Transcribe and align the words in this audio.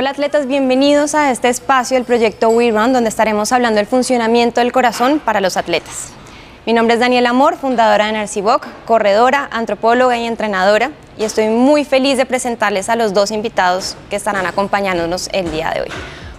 Hola 0.00 0.10
atletas, 0.10 0.46
bienvenidos 0.46 1.16
a 1.16 1.32
este 1.32 1.48
espacio 1.48 1.96
del 1.96 2.04
proyecto 2.04 2.50
We 2.50 2.70
Run, 2.70 2.92
donde 2.92 3.08
estaremos 3.08 3.50
hablando 3.50 3.78
del 3.78 3.86
funcionamiento 3.88 4.60
del 4.60 4.70
corazón 4.70 5.18
para 5.18 5.40
los 5.40 5.56
atletas. 5.56 6.10
Mi 6.66 6.72
nombre 6.72 6.94
es 6.94 7.00
Daniela 7.00 7.30
Amor, 7.30 7.56
fundadora 7.56 8.06
de 8.06 8.12
Narciboc, 8.12 8.64
corredora, 8.84 9.48
antropóloga 9.50 10.16
y 10.16 10.24
entrenadora, 10.24 10.92
y 11.18 11.24
estoy 11.24 11.48
muy 11.48 11.84
feliz 11.84 12.16
de 12.16 12.26
presentarles 12.26 12.88
a 12.88 12.94
los 12.94 13.12
dos 13.12 13.32
invitados 13.32 13.96
que 14.08 14.14
estarán 14.14 14.46
acompañándonos 14.46 15.30
el 15.32 15.50
día 15.50 15.72
de 15.74 15.80
hoy. 15.80 15.88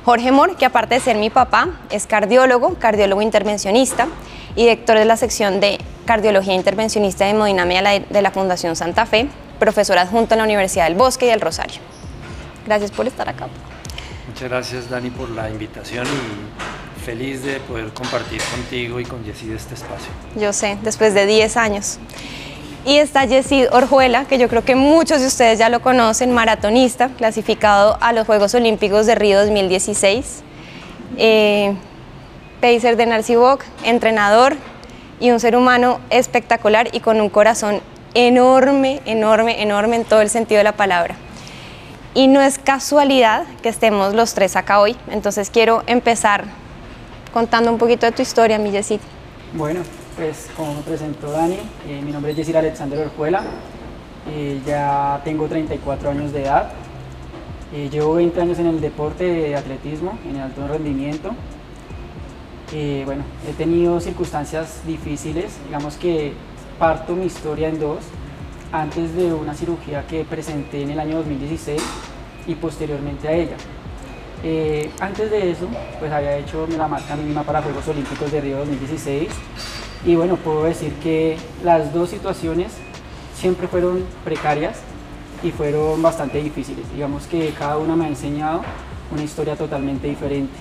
Jorge 0.06 0.32
Mor, 0.32 0.56
que 0.56 0.66
aparte 0.66 0.96
de 0.96 1.02
ser 1.02 1.18
mi 1.18 1.30
papá, 1.30 1.68
es 1.90 2.08
cardiólogo, 2.08 2.76
cardiólogo 2.76 3.22
intervencionista 3.22 4.08
y 4.56 4.62
director 4.62 4.98
de 4.98 5.04
la 5.04 5.18
sección 5.18 5.60
de 5.60 5.80
cardiología 6.06 6.54
intervencionista 6.54 7.26
de 7.26 7.32
hemodinamia 7.32 7.82
de 7.82 8.22
la 8.22 8.32
Fundación 8.32 8.78
Santa 8.78 9.06
Fe, 9.06 9.28
profesor 9.60 9.98
adjunto 9.98 10.36
en 10.36 10.38
la 10.38 10.46
Universidad 10.46 10.86
del 10.86 10.96
Bosque 10.96 11.26
y 11.26 11.30
del 11.32 11.42
Rosario. 11.42 11.99
Gracias 12.66 12.92
por 12.92 13.08
estar 13.08 13.28
acá. 13.30 13.48
Muchas 14.28 14.50
gracias 14.50 14.90
Dani 14.90 15.10
por 15.10 15.30
la 15.30 15.50
invitación 15.50 16.06
y 16.06 17.02
feliz 17.04 17.44
de 17.44 17.60
poder 17.62 17.88
compartir 17.94 18.42
contigo 18.52 19.00
y 19.00 19.06
con 19.06 19.24
Yesid 19.24 19.52
este 19.52 19.74
espacio. 19.74 20.10
Yo 20.36 20.54
sé, 20.54 20.78
después 20.84 21.14
de 21.14 21.26
10 21.26 21.58
años. 21.58 21.98
Y 22.86 22.98
está 22.98 23.26
Yesid 23.26 23.68
Orjuela, 23.72 24.26
que 24.26 24.38
yo 24.38 24.48
creo 24.48 24.64
que 24.64 24.76
muchos 24.76 25.20
de 25.20 25.28
ustedes 25.28 25.60
ya 25.60 25.70
lo 25.70 25.82
conocen, 25.82 26.32
maratonista, 26.32 27.10
clasificado 27.10 27.98
a 28.00 28.14
los 28.14 28.26
Juegos 28.26 28.54
Olímpicos 28.54 29.06
de 29.06 29.16
Río 29.16 29.40
2016. 29.40 30.44
Eh, 31.18 31.74
pacer 32.62 32.96
de 32.96 33.06
Narciboc, 33.06 33.64
entrenador 33.84 34.56
y 35.20 35.32
un 35.32 35.40
ser 35.40 35.56
humano 35.56 36.00
espectacular 36.10 36.90
y 36.94 37.00
con 37.00 37.20
un 37.20 37.30
corazón 37.30 37.82
enorme, 38.14 39.02
enorme, 39.06 39.62
enorme 39.62 39.98
en 39.98 40.06
todo 40.06 40.22
el 40.22 40.30
sentido 40.30 40.60
de 40.60 40.64
la 40.64 40.74
palabra. 40.74 41.16
Y 42.20 42.28
no 42.28 42.42
es 42.42 42.60
casualidad 42.60 43.46
que 43.64 43.70
estemos 43.70 44.14
los 44.14 44.34
tres 44.34 44.58
acá 44.58 44.82
hoy, 44.82 44.98
entonces 45.10 45.50
quiero 45.50 45.84
empezar 45.88 46.44
contando 47.32 47.72
un 47.72 47.78
poquito 47.78 48.06
de 48.06 48.12
tu 48.12 48.22
historia, 48.22 48.60
mi 48.60 48.72
Yesid. 48.72 49.00
Bueno, 49.54 49.80
pues 50.18 50.50
como 50.58 50.74
me 50.74 50.82
presentó 50.82 51.32
Dani, 51.32 51.56
eh, 51.88 52.02
mi 52.04 52.12
nombre 52.12 52.32
es 52.32 52.38
Yesid 52.40 52.58
Alexander 52.58 53.00
Orjuela, 53.00 53.42
eh, 54.36 54.60
ya 54.68 55.22
tengo 55.24 55.48
34 55.48 56.10
años 56.10 56.34
de 56.34 56.44
edad, 56.44 56.74
eh, 57.74 57.88
llevo 57.90 58.16
20 58.16 58.42
años 58.42 58.60
en 58.60 58.66
el 58.66 58.82
deporte 58.82 59.24
de 59.24 59.56
atletismo, 59.56 60.20
en 60.30 60.36
el 60.36 60.42
alto 60.42 60.68
rendimiento. 60.68 61.32
bueno, 63.06 63.24
he 63.50 63.54
tenido 63.54 64.02
circunstancias 64.02 64.82
difíciles, 64.86 65.54
digamos 65.68 65.96
que 65.96 66.34
parto 66.78 67.16
mi 67.16 67.28
historia 67.28 67.70
en 67.70 67.80
dos. 67.80 68.00
Antes 68.72 69.16
de 69.16 69.34
una 69.34 69.56
cirugía 69.56 70.06
que 70.06 70.24
presenté 70.24 70.84
en 70.84 70.92
el 70.92 71.00
año 71.00 71.18
2016 71.18 71.82
y 72.46 72.56
posteriormente 72.56 73.28
a 73.28 73.32
ella. 73.34 73.58
Eh, 74.44 74.92
antes 75.00 75.32
de 75.32 75.52
eso, 75.52 75.68
pues 76.00 76.12
había 76.12 76.38
hecho 76.38 76.68
la 76.78 76.88
marca 76.88 77.16
mínima 77.16 77.44
para 77.44 77.62
Juegos 77.62 77.88
Olímpicos 77.88 78.32
de 78.32 78.40
Río 78.40 78.58
2016 78.60 79.28
y 80.06 80.16
bueno, 80.16 80.38
puedo 80.38 80.64
decir 80.64 80.94
que 81.04 81.38
las 81.64 81.94
dos 81.94 82.10
situaciones 82.12 82.72
siempre 83.36 83.68
fueron 83.68 84.06
precarias 84.24 84.80
y 85.44 85.52
fueron 85.52 86.02
bastante 86.02 86.42
difíciles. 86.42 86.86
Digamos 86.94 87.26
que 87.26 87.52
cada 87.58 87.78
una 87.78 87.96
me 87.96 88.06
ha 88.06 88.10
enseñado 88.10 88.62
una 89.12 89.24
historia 89.24 89.56
totalmente 89.56 90.08
diferente. 90.08 90.54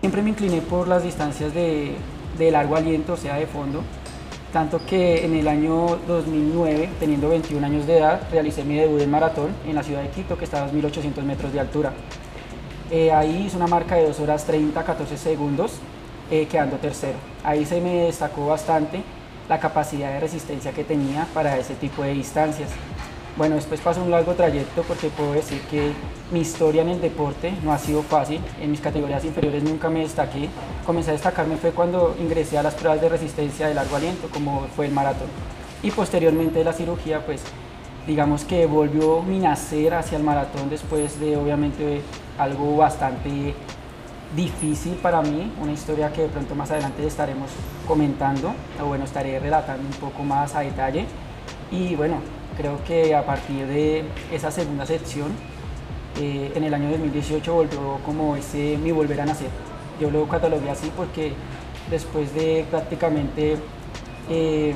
Siempre 0.00 0.22
me 0.22 0.30
incliné 0.30 0.62
por 0.62 0.88
las 0.88 1.02
distancias 1.02 1.52
de, 1.52 1.94
de 2.38 2.50
largo 2.50 2.74
aliento, 2.74 3.12
o 3.12 3.16
sea, 3.16 3.36
de 3.36 3.46
fondo, 3.46 3.82
tanto 4.52 4.80
que 4.84 5.24
en 5.24 5.34
el 5.34 5.46
año 5.46 5.98
2009, 6.06 6.90
teniendo 6.98 7.28
21 7.28 7.64
años 7.64 7.86
de 7.86 7.98
edad, 7.98 8.20
realicé 8.30 8.64
mi 8.64 8.74
debut 8.74 9.00
en 9.00 9.10
maratón 9.10 9.50
en 9.66 9.74
la 9.74 9.82
ciudad 9.82 10.02
de 10.02 10.08
Quito, 10.08 10.36
que 10.36 10.44
está 10.44 10.64
a 10.64 10.70
2.800 10.70 11.22
metros 11.22 11.52
de 11.52 11.60
altura. 11.60 11.92
Eh, 12.90 13.12
ahí 13.12 13.44
hice 13.46 13.56
una 13.56 13.68
marca 13.68 13.94
de 13.94 14.06
2 14.06 14.18
horas 14.20 14.44
30, 14.44 14.82
14 14.82 15.16
segundos, 15.16 15.74
eh, 16.30 16.46
quedando 16.46 16.76
tercero. 16.76 17.18
Ahí 17.44 17.64
se 17.64 17.80
me 17.80 18.04
destacó 18.04 18.46
bastante 18.46 19.02
la 19.48 19.60
capacidad 19.60 20.12
de 20.12 20.20
resistencia 20.20 20.72
que 20.72 20.84
tenía 20.84 21.26
para 21.32 21.56
ese 21.56 21.74
tipo 21.74 22.02
de 22.02 22.12
distancias. 22.14 22.70
Bueno, 23.36 23.54
después 23.54 23.80
pasó 23.80 24.02
un 24.02 24.10
largo 24.10 24.34
trayecto 24.34 24.82
porque 24.82 25.08
puedo 25.08 25.32
decir 25.32 25.60
que 25.70 25.92
mi 26.30 26.40
historia 26.40 26.82
en 26.82 26.90
el 26.90 27.00
deporte 27.00 27.52
no 27.62 27.72
ha 27.72 27.78
sido 27.78 28.02
fácil. 28.02 28.40
En 28.60 28.70
mis 28.70 28.80
categorías 28.80 29.24
inferiores 29.24 29.62
nunca 29.62 29.88
me 29.88 30.00
destaqué. 30.00 30.48
Comencé 30.84 31.10
a 31.10 31.12
destacarme 31.14 31.56
fue 31.56 31.70
cuando 31.70 32.16
ingresé 32.20 32.58
a 32.58 32.62
las 32.62 32.74
pruebas 32.74 33.00
de 33.00 33.08
resistencia 33.08 33.68
de 33.68 33.74
largo 33.74 33.96
aliento, 33.96 34.28
como 34.32 34.66
fue 34.76 34.86
el 34.86 34.92
maratón. 34.92 35.28
Y 35.82 35.90
posteriormente 35.90 36.62
la 36.62 36.72
cirugía, 36.72 37.24
pues 37.24 37.42
digamos 38.06 38.44
que 38.44 38.66
volvió 38.66 39.22
mi 39.22 39.38
nacer 39.38 39.94
hacia 39.94 40.18
el 40.18 40.24
maratón 40.24 40.68
después 40.68 41.20
de 41.20 41.36
obviamente 41.36 42.02
algo 42.38 42.76
bastante 42.76 43.54
difícil 44.34 44.94
para 44.94 45.22
mí, 45.22 45.52
una 45.60 45.72
historia 45.72 46.12
que 46.12 46.22
de 46.22 46.28
pronto 46.28 46.54
más 46.54 46.70
adelante 46.70 47.06
estaremos 47.06 47.50
comentando, 47.86 48.52
o 48.80 48.86
bueno, 48.86 49.04
estaré 49.04 49.38
relatando 49.38 49.86
un 49.86 49.94
poco 49.94 50.22
más 50.22 50.54
a 50.54 50.60
detalle. 50.60 51.06
Y 51.70 51.94
bueno, 51.96 52.16
creo 52.60 52.84
que 52.84 53.14
a 53.14 53.24
partir 53.24 53.66
de 53.66 54.04
esa 54.30 54.50
segunda 54.50 54.84
sección, 54.84 55.28
eh, 56.20 56.52
en 56.54 56.64
el 56.64 56.74
año 56.74 56.90
2018 56.90 57.54
volvió 57.54 57.98
como 58.04 58.36
ese 58.36 58.76
mi 58.76 58.92
volver 58.92 59.20
a 59.22 59.26
nacer. 59.26 59.48
Yo 59.98 60.10
lo 60.10 60.28
catalogué 60.28 60.68
así 60.68 60.92
porque 60.94 61.32
después 61.90 62.34
de 62.34 62.66
prácticamente 62.70 63.56
eh, 64.28 64.74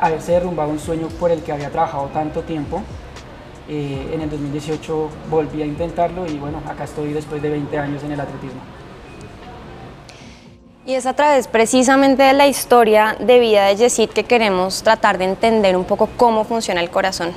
haberse 0.00 0.32
derrumbado 0.32 0.70
un 0.70 0.80
sueño 0.80 1.06
por 1.20 1.30
el 1.30 1.42
que 1.42 1.52
había 1.52 1.70
trabajado 1.70 2.06
tanto 2.06 2.42
tiempo, 2.42 2.82
eh, 3.68 4.10
en 4.12 4.20
el 4.20 4.28
2018 4.28 5.08
volví 5.30 5.62
a 5.62 5.66
intentarlo 5.66 6.26
y 6.26 6.36
bueno, 6.38 6.60
acá 6.66 6.82
estoy 6.82 7.12
después 7.12 7.40
de 7.40 7.50
20 7.50 7.78
años 7.78 8.02
en 8.02 8.10
el 8.10 8.20
atletismo. 8.20 8.60
Y 10.86 10.96
es 10.96 11.06
a 11.06 11.14
través 11.14 11.48
precisamente 11.48 12.24
de 12.24 12.34
la 12.34 12.46
historia 12.46 13.16
de 13.18 13.38
vida 13.38 13.64
de 13.64 13.76
Yesid 13.76 14.10
que 14.10 14.24
queremos 14.24 14.82
tratar 14.82 15.16
de 15.16 15.24
entender 15.24 15.78
un 15.78 15.84
poco 15.84 16.10
cómo 16.18 16.44
funciona 16.44 16.82
el 16.82 16.90
corazón. 16.90 17.32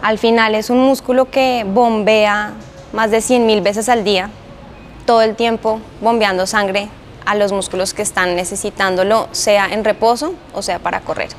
Al 0.00 0.16
final 0.16 0.54
es 0.54 0.70
un 0.70 0.78
músculo 0.78 1.28
que 1.28 1.66
bombea 1.66 2.52
más 2.92 3.10
de 3.10 3.18
100.000 3.18 3.64
veces 3.64 3.88
al 3.88 4.04
día, 4.04 4.30
todo 5.06 5.22
el 5.22 5.34
tiempo 5.34 5.80
bombeando 6.00 6.46
sangre 6.46 6.88
a 7.26 7.34
los 7.34 7.50
músculos 7.50 7.94
que 7.94 8.02
están 8.02 8.36
necesitándolo, 8.36 9.28
sea 9.32 9.66
en 9.66 9.82
reposo 9.82 10.34
o 10.54 10.62
sea 10.62 10.78
para 10.78 11.00
correr. 11.00 11.30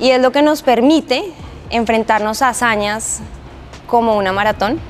Y 0.00 0.08
es 0.08 0.22
lo 0.22 0.32
que 0.32 0.40
nos 0.40 0.62
permite 0.62 1.22
enfrentarnos 1.68 2.40
a 2.40 2.48
hazañas 2.48 3.20
como 3.86 4.16
una 4.16 4.32
maratón, 4.32 4.80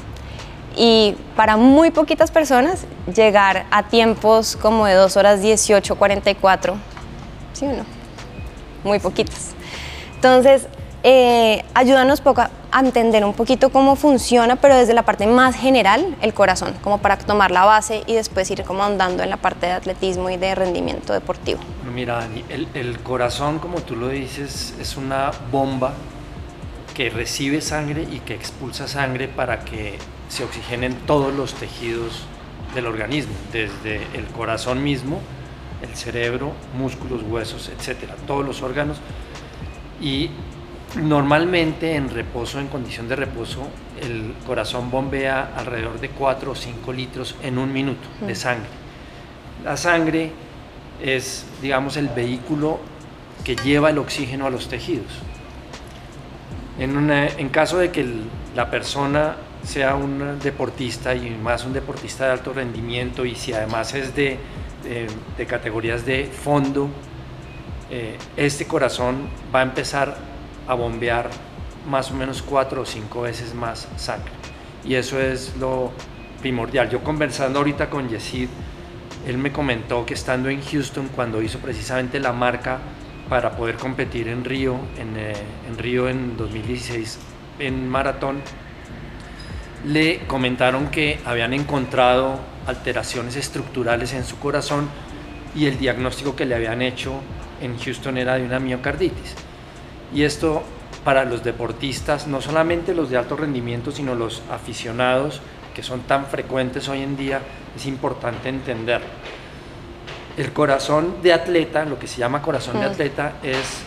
y 0.77 1.17
para 1.37 1.57
muy 1.57 1.91
poquitas 1.91 2.31
personas 2.31 2.87
llegar 3.15 3.67
a 3.71 3.85
tiempos 3.85 4.57
como 4.57 4.87
de 4.87 4.95
2 4.95 5.17
horas 5.17 5.41
18, 5.41 5.97
44, 5.97 6.77
¿sí 7.53 7.67
o 7.67 7.73
no? 7.73 7.85
Muy 8.83 8.99
poquitas. 8.99 9.53
Entonces, 10.17 10.69
eh, 11.03 11.63
ayúdanos 11.75 12.23
a 12.73 12.81
entender 12.81 13.25
un 13.25 13.35
poquito 13.35 13.71
cómo 13.71 13.95
funciona, 13.95 14.57
pero 14.57 14.75
desde 14.75 14.95
la 14.95 15.03
parte 15.03 15.27
más 15.27 15.55
general, 15.55 16.17
el 16.23 16.33
corazón, 16.33 16.75
como 16.83 16.99
para 16.99 17.19
tomar 17.19 17.51
la 17.51 17.65
base 17.65 18.03
y 18.07 18.15
después 18.15 18.51
ir 18.51 18.65
como 18.65 18.83
andando 18.83 19.23
en 19.23 19.31
la 19.31 19.37
parte 19.37 19.67
de 19.67 19.73
atletismo 19.73 20.31
y 20.31 20.39
de 20.39 20.55
rendimiento 20.55 21.13
deportivo. 21.13 21.61
Mira, 21.95 22.17
Dani, 22.17 22.45
el, 22.49 22.69
el 22.75 22.99
corazón, 23.01 23.59
como 23.59 23.81
tú 23.83 23.97
lo 23.97 24.09
dices, 24.09 24.75
es 24.81 24.97
una 24.97 25.31
bomba 25.53 25.93
que 26.95 27.11
recibe 27.11 27.61
sangre 27.61 28.07
y 28.11 28.21
que 28.21 28.35
expulsa 28.35 28.89
sangre 28.89 29.29
para 29.29 29.65
que 29.65 29.99
se 30.29 30.45
oxigenen 30.45 30.95
todos 31.07 31.35
los 31.35 31.55
tejidos 31.55 32.25
del 32.75 32.87
organismo, 32.87 33.33
desde 33.53 33.97
el 34.15 34.27
corazón 34.27 34.83
mismo, 34.83 35.21
el 35.83 35.95
cerebro, 35.97 36.53
músculos, 36.77 37.23
huesos, 37.23 37.69
etcétera, 37.69 38.17
todos 38.27 38.45
los 38.45 38.63
órganos. 38.63 38.99
Y 40.01 40.31
normalmente 40.97 41.95
en 41.95 42.11
reposo, 42.11 42.61
en 42.61 42.69
condición 42.69 43.09
de 43.09 43.17
reposo, 43.17 43.69
el 44.01 44.35
corazón 44.47 44.91
bombea 44.91 45.53
alrededor 45.57 46.01
de 46.01 46.11
4 46.11 46.51
o 46.51 46.55
5 46.55 46.93
litros 46.93 47.37
en 47.43 47.59
un 47.59 47.73
minuto 47.73 48.09
de 48.27 48.35
sangre. 48.35 48.69
La 49.65 49.77
sangre 49.77 50.33
es, 51.03 51.47
digamos, 51.63 51.97
el 51.97 52.09
vehículo 52.09 52.81
que 53.45 53.57
lleva 53.57 53.91
el 53.91 53.99
oxígeno 53.99 54.47
a 54.47 54.51
los 54.51 54.69
tejidos. 54.69 55.13
En, 56.79 57.11
en 57.11 57.49
caso 57.51 57.79
de 57.79 57.91
que 57.91 58.07
la 58.55 58.71
persona 58.71 59.37
sea 59.65 59.95
un 59.95 60.39
deportista 60.41 61.15
y 61.15 61.31
más 61.31 61.65
un 61.65 61.73
deportista 61.73 62.27
de 62.27 62.33
alto 62.33 62.53
rendimiento 62.53 63.25
y 63.25 63.35
si 63.35 63.53
además 63.53 63.95
es 63.95 64.15
de, 64.15 64.39
de, 65.37 65.47
categorías 65.47 66.05
de 66.05 66.27
fondo, 66.27 66.89
eh, 67.91 68.19
este 68.37 68.67
corazón 68.67 69.29
va 69.55 69.61
a 69.61 69.63
empezar 69.63 70.17
a 70.67 70.75
bombear 70.75 71.31
más 71.89 72.11
o 72.11 72.15
menos 72.15 72.43
cuatro 72.43 72.83
o 72.83 72.87
cinco 72.87 73.23
veces 73.23 73.55
más 73.55 73.89
sangre. 73.97 74.33
Y 74.85 74.95
eso 74.95 75.21
es 75.21 75.57
lo 75.59 75.93
primordial. 76.41 76.91
Yo 76.91 77.03
conversando 77.03 77.59
ahorita 77.59 77.89
con 77.89 78.09
Yesid, 78.09 78.49
él 79.27 79.39
me 79.39 79.53
comentó 79.53 80.05
que 80.05 80.15
estando 80.15 80.51
en 80.51 80.63
Houston, 80.63 81.09
cuando 81.15 81.41
hizo 81.41 81.59
precisamente 81.59 82.21
la 82.21 82.33
marca 82.33 82.79
para 83.29 83.57
poder 83.57 83.77
competir 83.77 84.29
en 84.29 84.45
Río, 84.45 84.77
en, 84.99 85.17
eh, 85.17 85.33
en 85.69 85.79
Río 85.79 86.09
en 86.09 86.37
2016 86.37 87.19
en 87.59 87.89
maratón, 87.89 88.41
le 89.85 90.21
comentaron 90.27 90.89
que 90.89 91.21
habían 91.25 91.53
encontrado 91.53 92.39
alteraciones 92.67 93.37
estructurales 93.37 94.15
en 94.15 94.25
su 94.25 94.39
corazón 94.39 94.89
y 95.55 95.67
el 95.67 95.79
diagnóstico 95.79 96.35
que 96.35 96.47
le 96.47 96.55
habían 96.55 96.83
hecho 96.83 97.21
en 97.61 97.79
Houston 97.79 98.17
era 98.17 98.37
de 98.37 98.45
una 98.45 98.59
miocarditis. 98.59 99.35
Y 100.15 100.23
esto 100.23 100.63
para 101.05 101.25
los 101.25 101.45
deportistas, 101.45 102.27
no 102.27 102.41
solamente 102.41 102.95
los 102.95 103.11
de 103.11 103.19
alto 103.19 103.37
rendimiento, 103.37 103.93
sino 103.93 104.15
los 104.15 104.43
aficionados 104.51 105.43
que 105.75 105.83
son 105.83 106.01
tan 106.03 106.27
frecuentes 106.27 106.89
hoy 106.89 107.03
en 107.03 107.17
día, 107.17 107.41
es 107.77 107.85
importante 107.87 108.49
entenderlo. 108.49 109.09
El 110.37 110.53
corazón 110.53 111.17
de 111.23 111.33
atleta, 111.33 111.85
lo 111.85 111.99
que 111.99 112.07
se 112.07 112.19
llama 112.19 112.43
corazón 112.43 112.81
de 112.81 112.87
atleta, 112.87 113.35
es, 113.43 113.83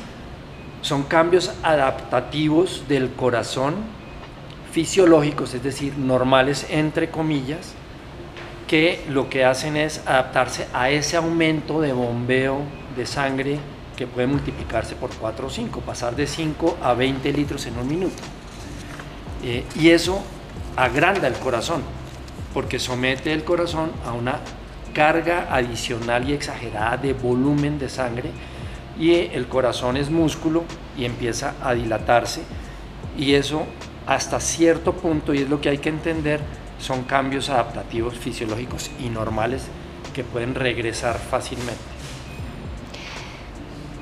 son 0.81 1.03
cambios 1.03 1.51
adaptativos 1.63 2.87
del 2.87 3.13
corazón 3.13 3.96
fisiológicos, 4.77 5.55
es 5.55 5.63
decir, 5.63 5.97
normales 5.97 6.67
entre 6.69 7.09
comillas, 7.09 7.73
que 8.67 9.03
lo 9.09 9.27
que 9.27 9.43
hacen 9.43 9.75
es 9.75 10.03
adaptarse 10.05 10.67
a 10.71 10.91
ese 10.91 11.17
aumento 11.17 11.81
de 11.81 11.93
bombeo 11.93 12.59
de 12.95 13.07
sangre 13.07 13.57
que 13.95 14.05
puede 14.05 14.27
multiplicarse 14.27 14.93
por 14.93 15.09
4 15.09 15.47
o 15.47 15.49
5, 15.49 15.81
pasar 15.81 16.15
de 16.15 16.27
5 16.27 16.77
a 16.83 16.93
20 16.93 17.33
litros 17.33 17.65
en 17.65 17.79
un 17.79 17.87
minuto. 17.87 18.21
Eh, 19.43 19.65
y 19.79 19.89
eso 19.89 20.21
agranda 20.75 21.27
el 21.27 21.33
corazón, 21.33 21.81
porque 22.53 22.77
somete 22.77 23.33
el 23.33 23.43
corazón 23.43 23.89
a 24.05 24.13
una 24.13 24.41
carga 24.93 25.47
adicional 25.49 26.29
y 26.29 26.33
exagerada 26.33 26.97
de 26.97 27.13
volumen 27.13 27.79
de 27.79 27.89
sangre 27.89 28.29
y 28.99 29.15
el 29.15 29.47
corazón 29.47 29.97
es 29.97 30.11
músculo 30.11 30.65
y 30.95 31.05
empieza 31.05 31.55
a 31.63 31.73
dilatarse 31.73 32.43
y 33.17 33.33
eso 33.33 33.65
hasta 34.07 34.39
cierto 34.39 34.93
punto, 34.93 35.33
y 35.33 35.39
es 35.39 35.49
lo 35.49 35.59
que 35.59 35.69
hay 35.69 35.77
que 35.79 35.89
entender, 35.89 36.39
son 36.79 37.03
cambios 37.03 37.49
adaptativos 37.49 38.17
fisiológicos 38.17 38.89
y 38.99 39.09
normales 39.09 39.63
que 40.13 40.23
pueden 40.23 40.55
regresar 40.55 41.17
fácilmente. 41.17 41.81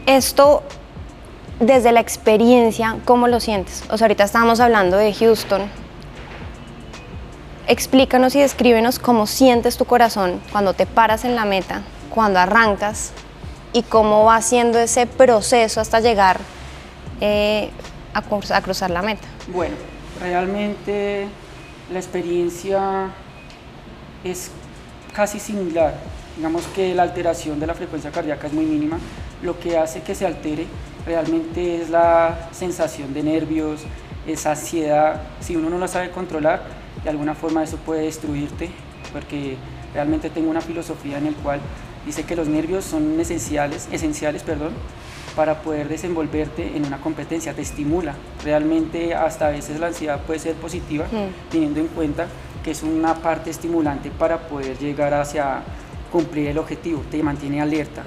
Esto, 0.06 0.62
desde 1.60 1.92
la 1.92 2.00
experiencia, 2.00 2.98
¿cómo 3.06 3.28
lo 3.28 3.40
sientes? 3.40 3.84
O 3.90 3.98
sea, 3.98 4.06
ahorita 4.06 4.24
estábamos 4.26 4.60
hablando 4.60 4.98
de 4.98 5.14
Houston. 5.14 5.64
Explícanos 7.68 8.36
y 8.36 8.42
descríbenos 8.42 9.00
cómo 9.00 9.26
sientes 9.26 9.78
tu 9.78 9.86
corazón 9.86 10.40
cuando 10.52 10.74
te 10.74 10.86
paras 10.86 11.26
en 11.26 11.36
la 11.36 11.46
meta, 11.46 11.82
cuando 12.14 12.40
arrancas 12.40 13.12
y 13.74 13.82
cómo 13.82 14.24
va 14.26 14.40
siendo 14.44 14.78
ese 14.78 15.08
proceso 15.08 15.82
hasta 15.82 16.00
llegar 16.00 16.40
eh, 17.20 17.72
a, 18.14 18.20
a 18.20 18.62
cruzar 18.62 18.92
la 18.92 19.02
meta. 19.02 19.28
Bueno, 19.48 19.76
realmente 20.20 21.28
la 21.92 22.00
experiencia 22.00 23.10
es 24.24 24.52
casi 25.14 25.40
similar. 25.40 25.96
Digamos 26.36 26.66
que 26.76 26.94
la 26.94 27.04
alteración 27.04 27.60
de 27.60 27.68
la 27.68 27.74
frecuencia 27.74 28.12
cardíaca 28.12 28.48
es 28.48 28.54
muy 28.54 28.66
mínima. 28.66 28.98
Lo 29.42 29.60
que 29.60 29.78
hace 29.78 30.02
que 30.02 30.16
se 30.16 30.26
altere 30.26 30.66
realmente 31.06 31.82
es 31.82 31.90
la 31.90 32.50
sensación 32.52 33.14
de 33.14 33.24
nervios, 33.24 33.82
esa 34.28 34.52
ansiedad. 34.52 35.22
Si 35.40 35.56
uno 35.56 35.70
no 35.70 35.78
la 35.78 35.88
sabe 35.88 36.10
controlar, 36.10 36.64
de 37.04 37.10
alguna 37.10 37.36
forma 37.36 37.64
eso 37.64 37.78
puede 37.78 38.04
destruirte, 38.04 38.70
porque 39.14 39.58
realmente 39.94 40.30
tengo 40.30 40.50
una 40.50 40.62
filosofía 40.62 41.18
en 41.18 41.26
la 41.26 41.32
cual 41.44 41.60
dice 42.06 42.24
que 42.24 42.36
los 42.36 42.48
nervios 42.48 42.86
son 42.86 43.20
esenciales, 43.20 43.88
esenciales 43.92 44.44
perdón, 44.44 44.74
para 45.36 45.62
poder 45.62 45.88
desenvolverte 45.90 46.76
en 46.76 46.86
una 46.86 47.00
competencia, 47.02 47.54
te 47.54 47.62
estimula. 47.62 48.16
Realmente 48.44 49.14
hasta 49.14 49.48
a 49.48 49.50
veces 49.52 49.80
la 49.80 49.88
ansiedad 49.88 50.22
puede 50.22 50.40
ser 50.40 50.56
positiva, 50.56 51.06
mm. 51.06 51.52
teniendo 51.52 51.80
en 51.80 51.88
cuenta 51.88 52.28
que 52.64 52.72
es 52.72 52.84
una 52.84 53.16
parte 53.16 53.50
estimulante 53.50 54.10
para 54.10 54.48
poder 54.48 54.78
llegar 54.78 55.14
hacia 55.14 55.62
cumplir 56.12 56.48
el 56.48 56.58
objetivo, 56.58 57.04
te 57.12 57.22
mantiene 57.22 57.62
alerta. 57.62 58.04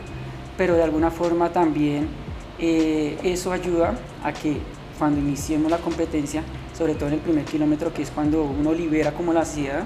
Pero 0.56 0.74
de 0.74 0.82
alguna 0.82 1.10
forma 1.10 1.52
también 1.52 2.08
eh, 2.58 3.18
eso 3.22 3.52
ayuda 3.52 3.94
a 4.24 4.32
que 4.32 4.58
cuando 4.98 5.20
iniciemos 5.20 5.70
la 5.70 5.78
competencia, 5.78 6.42
sobre 6.76 6.94
todo 6.94 7.08
en 7.08 7.14
el 7.14 7.20
primer 7.20 7.44
kilómetro, 7.44 7.92
que 7.92 8.02
es 8.02 8.10
cuando 8.10 8.42
uno 8.42 8.72
libera 8.72 9.12
como 9.12 9.32
la 9.32 9.40
ansiedad, 9.40 9.84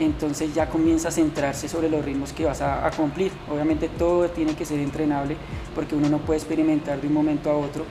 entonces 0.00 0.54
ya 0.54 0.68
comienza 0.68 1.08
a 1.08 1.10
centrarse 1.10 1.68
sobre 1.68 1.90
los 1.90 2.04
ritmos 2.04 2.32
que 2.32 2.46
vas 2.46 2.62
a, 2.62 2.90
cumplir. 2.96 3.30
Obviamente 3.52 3.88
todo 3.88 4.28
tiene 4.30 4.54
que 4.54 4.64
ser 4.64 4.80
entrenable 4.80 5.36
porque 5.74 5.94
uno 5.94 6.08
no 6.08 6.18
puede 6.18 6.38
experimentar 6.38 7.00
de 7.00 7.06
un 7.06 7.12
momento 7.12 7.50
a 7.50 7.56
otro 7.56 7.84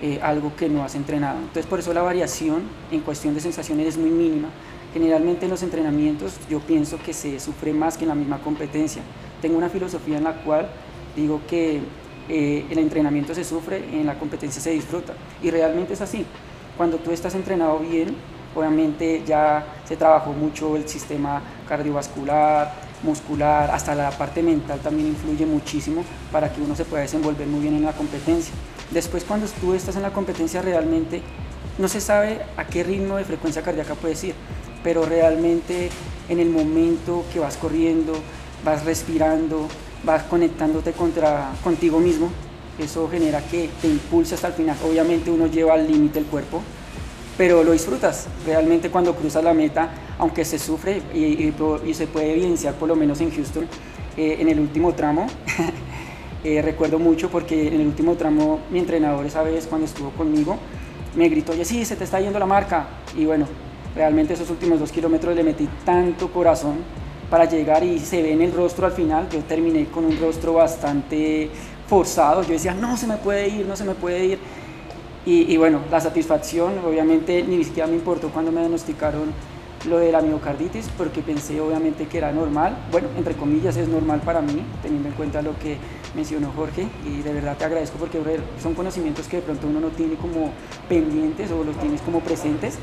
eh, 0.00 0.20
algo 0.22 0.54
que 0.56 0.68
no 0.68 0.84
has 0.84 0.94
entrenado. 0.94 1.38
Entonces 1.38 1.66
por 1.66 1.80
eso 1.80 1.92
la 1.92 2.02
variación 2.02 2.62
en 2.90 3.00
cuestión 3.00 3.34
de 3.34 3.40
sensaciones 3.40 3.88
es 3.88 3.98
muy 3.98 4.10
mínima. 4.10 4.48
Generalmente 4.94 5.46
en 5.46 5.50
los 5.50 5.62
entrenamientos 5.62 6.34
yo 6.48 6.60
pienso 6.60 6.98
que 6.98 7.12
se 7.12 7.40
sufre 7.40 7.72
más 7.72 7.98
que 7.98 8.04
en 8.04 8.10
la 8.10 8.14
misma 8.14 8.38
competencia. 8.38 9.02
Tengo 9.42 9.58
una 9.58 9.68
filosofía 9.68 10.18
en 10.18 10.24
la 10.24 10.34
cual 10.42 10.68
digo 11.16 11.40
que 11.48 11.80
eh, 12.28 12.66
el 12.70 12.78
entrenamiento 12.78 13.34
se 13.34 13.42
sufre, 13.42 13.82
en 13.92 14.06
la 14.06 14.18
competencia 14.18 14.62
se 14.62 14.70
disfruta. 14.70 15.14
Y 15.42 15.50
realmente 15.50 15.94
es 15.94 16.00
así. 16.00 16.24
Cuando 16.76 16.98
tú 16.98 17.10
estás 17.10 17.34
entrenado 17.34 17.80
bien, 17.80 18.14
Obviamente 18.54 19.22
ya 19.26 19.64
se 19.86 19.96
trabajó 19.96 20.32
mucho 20.32 20.76
el 20.76 20.88
sistema 20.88 21.42
cardiovascular, 21.68 22.72
muscular, 23.02 23.70
hasta 23.70 23.94
la 23.94 24.10
parte 24.10 24.42
mental 24.42 24.80
también 24.80 25.08
influye 25.08 25.46
muchísimo 25.46 26.02
para 26.32 26.52
que 26.52 26.60
uno 26.60 26.74
se 26.74 26.84
pueda 26.84 27.02
desenvolver 27.02 27.46
muy 27.46 27.60
bien 27.60 27.76
en 27.76 27.84
la 27.84 27.92
competencia. 27.92 28.52
Después 28.90 29.24
cuando 29.24 29.46
tú 29.60 29.74
estás 29.74 29.96
en 29.96 30.02
la 30.02 30.12
competencia 30.12 30.62
realmente 30.62 31.22
no 31.78 31.88
se 31.88 32.00
sabe 32.00 32.40
a 32.56 32.64
qué 32.64 32.82
ritmo 32.82 33.16
de 33.16 33.24
frecuencia 33.24 33.62
cardíaca 33.62 33.94
puedes 33.94 34.22
ir, 34.24 34.34
pero 34.82 35.04
realmente 35.04 35.90
en 36.28 36.40
el 36.40 36.50
momento 36.50 37.24
que 37.32 37.38
vas 37.38 37.56
corriendo, 37.56 38.14
vas 38.64 38.84
respirando, 38.84 39.68
vas 40.02 40.24
conectándote 40.24 40.92
contra, 40.92 41.50
contigo 41.62 42.00
mismo, 42.00 42.30
eso 42.78 43.08
genera 43.08 43.40
que 43.42 43.70
te 43.80 43.88
impulse 43.88 44.34
hasta 44.34 44.48
el 44.48 44.54
final. 44.54 44.76
Obviamente 44.84 45.30
uno 45.30 45.46
lleva 45.46 45.74
al 45.74 45.86
límite 45.86 46.18
el 46.18 46.26
cuerpo, 46.26 46.62
pero 47.38 47.62
lo 47.62 47.72
disfrutas. 47.72 48.26
Realmente 48.44 48.90
cuando 48.90 49.14
cruzas 49.14 49.42
la 49.42 49.54
meta, 49.54 49.90
aunque 50.18 50.44
se 50.44 50.58
sufre 50.58 51.00
y, 51.14 51.54
se 51.94 52.06
puede 52.08 52.32
evidenciar 52.32 52.74
por 52.74 52.88
lo 52.88 52.96
menos 52.96 53.20
en 53.22 53.30
Houston, 53.30 53.66
eh, 54.16 54.36
en 54.40 54.48
el 54.48 54.58
último 54.58 54.92
tramo, 54.92 55.28
eh, 56.44 56.60
recuerdo 56.60 56.98
mucho 56.98 57.30
porque 57.30 57.68
en 57.68 57.80
el 57.80 57.86
último 57.86 58.16
tramo 58.16 58.58
mi 58.70 58.80
entrenador 58.80 59.24
esa 59.24 59.42
vez 59.42 59.66
cuando 59.68 59.86
estuvo 59.86 60.10
conmigo 60.10 60.58
me 61.14 61.28
gritó, 61.28 61.52
oye, 61.52 61.64
sí, 61.64 61.84
se 61.84 61.96
te 61.96 62.04
está 62.04 62.20
yendo 62.20 62.38
la 62.38 62.46
marca. 62.46 62.86
Y 63.16 63.24
bueno, 63.24 63.46
realmente 63.94 64.34
esos 64.34 64.50
últimos 64.50 64.80
dos 64.80 64.92
kilómetros 64.92 65.34
le 65.34 65.44
metí 65.44 65.68
tanto 65.84 66.30
corazón 66.32 66.78
para 67.30 67.44
llegar 67.44 67.84
y 67.84 67.98
se 68.00 68.20
ve 68.20 68.32
en 68.32 68.42
el 68.42 68.52
rostro 68.52 68.86
al 68.86 68.92
final, 68.92 69.28
yo 69.28 69.40
terminé 69.40 69.86
con 69.86 70.04
un 70.04 70.18
rostro 70.18 70.54
bastante 70.54 71.50
forzado, 71.86 72.42
yo 72.42 72.50
decía, 72.50 72.74
no 72.74 72.96
se 72.96 73.06
me 73.06 73.16
puede 73.16 73.48
ir, 73.48 73.66
no 73.66 73.76
se 73.76 73.84
me 73.84 73.94
puede 73.94 74.24
ir 74.24 74.38
y, 75.30 75.56
bueno, 75.58 75.80
la 75.90 76.00
satisfacción, 76.00 76.78
obviamente 76.86 77.42
ni 77.42 77.62
siquiera 77.62 77.86
me 77.86 77.96
importó 77.96 78.30
cuando 78.30 78.50
me 78.50 78.60
diagnosticaron 78.60 79.32
lo 79.86 79.98
de 79.98 80.10
la 80.10 80.22
miocarditis, 80.22 80.88
porque 80.96 81.20
pensé 81.20 81.60
obviamente 81.60 82.06
que 82.06 82.16
era 82.16 82.32
normal. 82.32 82.76
Bueno, 82.90 83.08
entre 83.16 83.34
comillas 83.34 83.76
es 83.76 83.88
normal 83.88 84.20
para 84.24 84.40
mí, 84.40 84.62
teniendo 84.82 85.08
en 85.08 85.14
cuenta 85.14 85.42
lo 85.42 85.58
que 85.58 85.76
mencionó 86.16 86.50
Jorge, 86.56 86.88
y 87.04 87.20
de 87.20 87.32
verdad 87.34 87.58
te 87.58 87.64
agradezco 87.66 87.98
porque 87.98 88.18
son 88.60 88.74
conocimientos 88.74 89.28
que 89.28 89.36
de 89.36 89.42
pronto 89.42 89.66
uno 89.66 89.80
no 89.80 89.88
tiene 89.88 90.14
como 90.14 90.50
pendientes 90.88 91.50
o 91.52 91.62
los 91.62 91.76
tienes 91.76 92.00
como 92.00 92.20
presentes, 92.20 92.78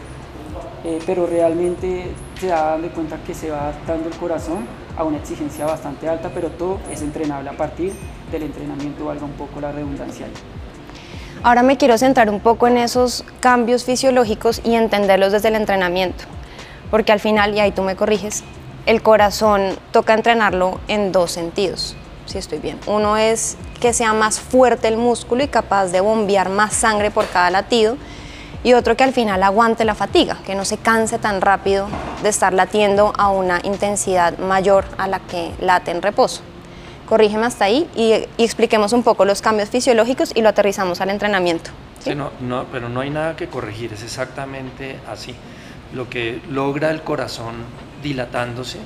eh, 0.83 0.99
pero 1.05 1.25
realmente 1.25 2.11
se 2.39 2.47
da 2.47 2.77
de 2.77 2.89
cuenta 2.89 3.17
que 3.25 3.33
se 3.33 3.49
va 3.49 3.69
adaptando 3.69 4.07
el 4.07 4.15
corazón 4.17 4.67
a 4.95 5.03
una 5.03 5.17
exigencia 5.17 5.65
bastante 5.65 6.07
alta, 6.07 6.29
pero 6.31 6.49
todo 6.51 6.77
es 6.91 7.01
entrenable 7.01 7.49
a 7.49 7.57
partir 7.57 7.91
del 8.31 8.43
entrenamiento, 8.43 9.05
valga 9.05 9.25
un 9.25 9.33
poco 9.33 9.59
la 9.59 9.71
redundancia. 9.71 10.27
Ahora 11.45 11.61
me 11.61 11.77
quiero 11.77 11.95
centrar 11.99 12.31
un 12.31 12.39
poco 12.39 12.65
en 12.65 12.75
esos 12.75 13.23
cambios 13.39 13.83
fisiológicos 13.83 14.61
y 14.63 14.73
entenderlos 14.73 15.31
desde 15.31 15.49
el 15.49 15.55
entrenamiento, 15.55 16.23
porque 16.89 17.11
al 17.11 17.19
final, 17.19 17.53
y 17.53 17.59
ahí 17.59 17.71
tú 17.71 17.83
me 17.83 17.95
corriges, 17.95 18.43
el 18.87 19.03
corazón 19.03 19.77
toca 19.91 20.15
entrenarlo 20.15 20.79
en 20.87 21.11
dos 21.11 21.29
sentidos, 21.29 21.95
si 22.25 22.39
estoy 22.39 22.57
bien. 22.57 22.79
Uno 22.87 23.15
es 23.15 23.57
que 23.79 23.93
sea 23.93 24.13
más 24.13 24.39
fuerte 24.39 24.87
el 24.87 24.97
músculo 24.97 25.43
y 25.43 25.47
capaz 25.47 25.89
de 25.91 26.01
bombear 26.01 26.49
más 26.49 26.73
sangre 26.73 27.11
por 27.11 27.27
cada 27.27 27.51
latido, 27.51 27.95
y 28.63 28.73
otro 28.73 28.97
que 28.97 29.03
al 29.03 29.13
final 29.13 29.43
aguante 29.43 29.85
la 29.85 29.93
fatiga, 29.93 30.39
que 30.47 30.55
no 30.55 30.65
se 30.65 30.77
canse 30.77 31.19
tan 31.19 31.41
rápido 31.41 31.85
de 32.23 32.29
estar 32.29 32.53
latiendo 32.53 33.13
a 33.19 33.29
una 33.29 33.59
intensidad 33.61 34.39
mayor 34.39 34.85
a 34.97 35.07
la 35.07 35.19
que 35.19 35.51
late 35.59 35.91
en 35.91 36.01
reposo 36.01 36.41
corrígeme 37.05 37.45
hasta 37.45 37.65
ahí 37.65 37.89
y, 37.95 38.13
expliquemos 38.41 38.93
un 38.93 39.03
poco 39.03 39.25
los 39.25 39.41
cambios 39.41 39.69
fisiológicos 39.69 40.31
y 40.35 40.41
lo 40.41 40.49
aterrizamos 40.49 41.01
al 41.01 41.09
entrenamiento. 41.09 41.71
no, 42.41 42.65
pero 42.71 42.89
no 42.89 43.01
hay 43.01 43.09
nada 43.09 43.35
que 43.35 43.47
corregir, 43.47 43.93
es 43.93 44.03
exactamente 44.03 44.99
así. 45.07 45.35
Lo 45.93 46.09
que 46.09 46.41
logra 46.49 46.91
el 46.91 47.01
corazón 47.01 47.55
dilatándose 48.03 48.79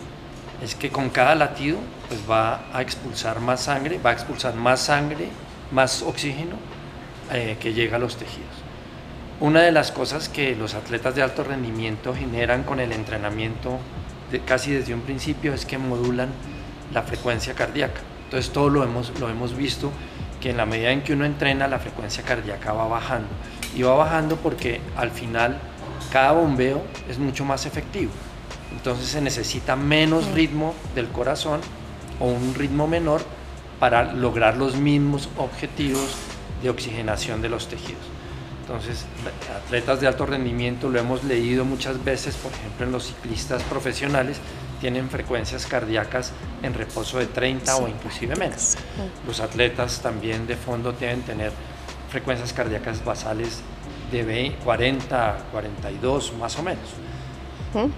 es 0.64 0.76
que 0.76 0.90
con 0.90 1.10
cada 1.10 1.36
latido 1.36 1.78
pues 2.08 2.22
va 2.30 2.62
a 2.74 2.82
expulsar 2.82 3.40
más 3.40 3.62
sangre, 3.62 4.00
va 4.00 4.12
a 4.12 4.14
expulsar 4.14 4.56
más 4.56 4.82
sangre, 4.82 5.30
más 5.72 6.02
oxígeno 6.02 6.56
eh, 7.32 7.58
que 7.60 7.74
llega 7.74 7.98
a 7.98 8.00
los 8.00 8.18
tejidos. 8.18 8.50
una 9.40 9.62
de 9.62 9.72
las 9.72 9.92
cosas 9.92 10.28
que 10.28 10.56
los 10.56 10.74
atletas 10.74 11.16
de 11.16 11.22
alto 11.22 11.44
rendimiento 11.44 12.14
generan 12.14 12.64
con 12.64 12.80
el 12.80 12.92
entrenamiento 12.92 13.80
casi 14.46 14.72
desde 14.72 14.94
un 14.94 15.02
principio 15.02 15.54
es 15.54 15.66
que 15.66 15.78
modulan 15.78 16.30
la 16.94 17.04
frecuencia 17.04 17.54
cardíaca. 17.54 18.02
Entonces 18.30 18.54
todo 18.54 18.70
lo 18.70 18.84
hemos, 18.84 19.12
lo 19.20 19.28
hemos 19.28 19.58
visto 19.58 19.92
que 20.40 20.52
en 20.52 20.58
la 20.58 20.68
medida 20.68 20.92
en 20.92 21.02
que 21.02 21.14
uno 21.14 21.26
entrena 21.26 21.68
la 21.68 21.80
frecuencia 21.80 22.24
cardíaca 22.24 22.74
va 22.74 22.88
bajando. 22.88 23.28
Y 23.76 23.82
va 23.82 23.96
bajando 23.96 24.36
porque 24.36 24.82
al 24.96 25.10
final 25.10 25.58
cada 26.12 26.34
bombeo 26.34 26.84
es 27.10 27.18
mucho 27.18 27.44
más 27.44 27.66
efectivo. 27.66 28.12
Entonces 28.72 29.08
se 29.08 29.20
necesita 29.20 29.76
menos 29.76 30.28
ritmo 30.34 30.76
del 30.94 31.08
corazón 31.08 31.60
o 32.20 32.28
un 32.28 32.54
ritmo 32.54 32.88
menor 32.88 33.22
para 33.80 34.14
lograr 34.14 34.58
los 34.58 34.76
mismos 34.76 35.28
objetivos 35.36 36.16
de 36.62 36.70
oxigenación 36.70 37.42
de 37.42 37.50
los 37.50 37.68
tejidos. 37.68 38.04
Entonces, 38.62 39.06
atletas 39.66 40.02
de 40.02 40.06
alto 40.06 40.28
rendimiento, 40.28 40.88
lo 40.88 41.00
hemos 41.00 41.24
leído 41.24 41.66
muchas 41.66 42.04
veces, 42.04 42.36
por 42.36 42.52
ejemplo, 42.52 42.86
en 42.86 42.92
los 42.92 43.08
ciclistas 43.08 43.64
profesionales, 43.64 44.40
tienen 44.80 45.10
frecuencias 45.10 45.66
cardíacas 45.66 46.32
en 46.64 46.74
reposo 46.74 47.20
de 47.20 47.28
30 47.28 47.76
o 47.78 47.88
inclusive 47.88 48.36
menos. 48.36 48.78
Los 49.28 49.40
atletas 49.40 50.02
también 50.02 50.48
de 50.48 50.56
fondo 50.56 50.92
deben 50.94 51.22
tener 51.22 51.52
frecuencias 52.10 52.54
cardíacas 52.54 53.04
basales 53.04 53.62
de 54.12 54.56
40, 54.64 55.46
42 55.52 56.34
más 56.40 56.58
o 56.58 56.64
menos. 56.64 56.90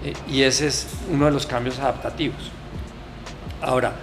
Eh, 0.04 0.12
y 0.28 0.42
ese 0.42 0.66
es 0.66 0.86
uno 1.10 1.26
de 1.26 1.32
los 1.32 1.46
cambios 1.46 1.78
adaptativos. 1.78 2.50
Ahora, 3.62 3.94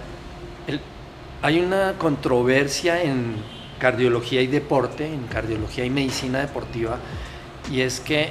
hay 1.42 1.60
una 1.60 1.94
controversia 1.98 3.02
en 3.02 3.36
cardiología 3.78 4.42
y 4.42 4.46
deporte, 4.46 5.06
en 5.06 5.26
cardiología 5.26 5.84
y 5.84 5.90
medicina 5.90 6.40
deportiva, 6.40 6.98
y 7.70 7.80
es 7.82 8.00
que 8.00 8.30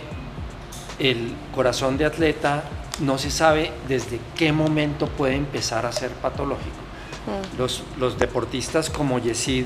el 1.00 1.34
corazón 1.56 1.98
de 1.98 2.06
atleta 2.06 2.63
no 3.01 3.18
se 3.18 3.32
sabe 3.32 3.72
desde 3.88 4.20
qué 4.36 4.51
momento 4.51 5.08
puede 5.08 5.36
empezar 5.36 5.86
a 5.86 5.91
ser 5.91 6.12
patológico. 6.12 6.77
Los, 7.58 7.84
los 7.98 8.18
deportistas 8.18 8.89
como 8.89 9.20
Yesid, 9.20 9.65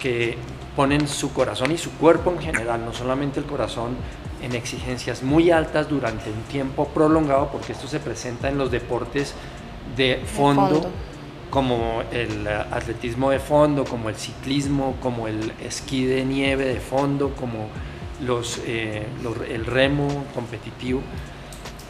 que 0.00 0.38
ponen 0.74 1.08
su 1.08 1.32
corazón 1.32 1.72
y 1.72 1.78
su 1.78 1.90
cuerpo 1.92 2.30
en 2.30 2.38
general, 2.38 2.84
no 2.84 2.92
solamente 2.92 3.40
el 3.40 3.46
corazón, 3.46 3.96
en 4.42 4.54
exigencias 4.54 5.22
muy 5.22 5.50
altas 5.50 5.88
durante 5.88 6.30
un 6.30 6.42
tiempo 6.42 6.88
prolongado, 6.88 7.48
porque 7.50 7.72
esto 7.72 7.88
se 7.88 8.00
presenta 8.00 8.48
en 8.48 8.58
los 8.58 8.70
deportes 8.70 9.34
de 9.96 10.22
fondo, 10.24 10.88
como 11.50 12.02
el 12.12 12.46
atletismo 12.46 13.30
de 13.30 13.40
fondo, 13.40 13.84
como 13.84 14.08
el 14.08 14.16
ciclismo, 14.16 14.96
como 15.00 15.28
el 15.28 15.52
esquí 15.60 16.04
de 16.04 16.24
nieve 16.24 16.66
de 16.66 16.80
fondo, 16.80 17.34
como 17.34 17.68
los, 18.24 18.60
eh, 18.66 19.06
el 19.50 19.66
remo 19.66 20.26
competitivo. 20.34 21.00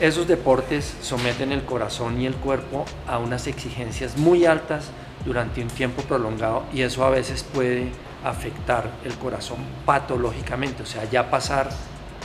Esos 0.01 0.29
deportes 0.29 0.97
someten 1.03 1.51
el 1.51 1.65
corazón 1.65 2.21
y 2.21 2.27
el 2.27 2.35
cuerpo 2.37 2.85
a 3.09 3.19
unas 3.19 3.49
exigencias 3.49 4.17
muy 4.17 4.45
altas 4.45 4.91
durante 5.25 5.61
un 5.61 5.69
tiempo 5.69 6.03
prolongado 6.03 6.63
y 6.73 6.83
eso 6.83 7.05
a 7.05 7.11
veces 7.11 7.43
puede 7.43 7.89
afectar 8.25 8.91
el 9.05 9.15
corazón 9.15 9.59
patológicamente, 9.85 10.85
o 10.85 10.87
sea, 10.87 11.05
ya 11.11 11.31
pasar 11.31 11.71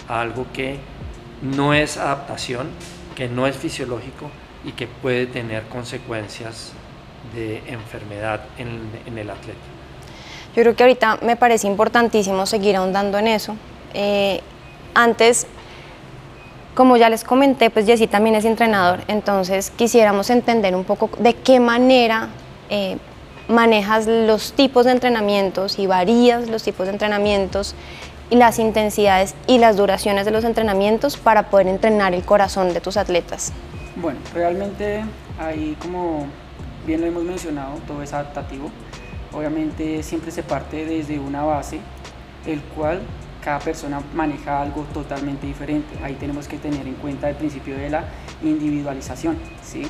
algo 0.07 0.45
que 0.53 0.77
no 1.41 1.73
es 1.73 1.97
adaptación, 1.97 2.69
que 3.15 3.27
no 3.27 3.47
es 3.47 3.57
fisiológico 3.57 4.29
y 4.63 4.73
que 4.73 4.85
puede 4.85 5.25
tener 5.25 5.63
consecuencias 5.63 6.73
de 7.33 7.57
enfermedad 7.67 8.41
en, 8.59 9.17
el 9.17 9.29
atleta. 9.31 9.59
Yo 10.55 10.61
creo 10.61 10.75
que 10.75 10.83
ahorita 10.83 11.19
me 11.23 11.35
parece 11.35 11.65
importantísimo 11.65 12.45
seguir 12.45 12.75
ahondando 12.75 13.17
en 13.17 13.27
eso. 13.27 13.55
Eh, 13.95 14.41
antes, 14.93 15.47
como 16.73 16.97
ya 16.97 17.09
les 17.09 17.23
comenté, 17.23 17.69
pues 17.69 17.85
Jessy 17.85 18.07
también 18.07 18.35
es 18.35 18.45
entrenador, 18.45 19.01
entonces 19.07 19.71
quisiéramos 19.71 20.29
entender 20.29 20.75
un 20.75 20.83
poco 20.83 21.09
de 21.19 21.33
qué 21.35 21.59
manera 21.59 22.29
eh, 22.69 22.97
manejas 23.47 24.07
los 24.07 24.53
tipos 24.53 24.85
de 24.85 24.91
entrenamientos 24.91 25.77
y 25.79 25.87
varías 25.87 26.49
los 26.49 26.63
tipos 26.63 26.87
de 26.87 26.93
entrenamientos 26.93 27.75
y 28.29 28.35
las 28.35 28.57
intensidades 28.57 29.35
y 29.47 29.57
las 29.59 29.77
duraciones 29.77 30.25
de 30.25 30.31
los 30.31 30.43
entrenamientos 30.43 31.17
para 31.17 31.49
poder 31.49 31.67
entrenar 31.67 32.13
el 32.13 32.23
corazón 32.23 32.73
de 32.73 32.81
tus 32.81 32.97
atletas? 32.97 33.53
Bueno, 33.95 34.19
realmente 34.33 35.03
ahí 35.39 35.77
como 35.79 36.25
bien 36.87 37.01
lo 37.01 37.07
hemos 37.07 37.23
mencionado, 37.23 37.75
todo 37.87 38.01
es 38.01 38.13
adaptativo. 38.13 38.71
Obviamente 39.33 40.01
siempre 40.03 40.31
se 40.31 40.43
parte 40.43 40.85
desde 40.85 41.19
una 41.19 41.43
base, 41.43 41.79
el 42.45 42.61
cual 42.61 43.01
cada 43.43 43.59
persona 43.59 44.01
maneja 44.13 44.61
algo 44.61 44.83
totalmente 44.93 45.45
diferente. 45.45 45.97
Ahí 46.03 46.15
tenemos 46.15 46.47
que 46.47 46.57
tener 46.57 46.87
en 46.87 46.95
cuenta 46.95 47.29
el 47.29 47.35
principio 47.35 47.75
de 47.75 47.89
la 47.89 48.05
individualización, 48.41 49.37
¿sí? 49.61 49.83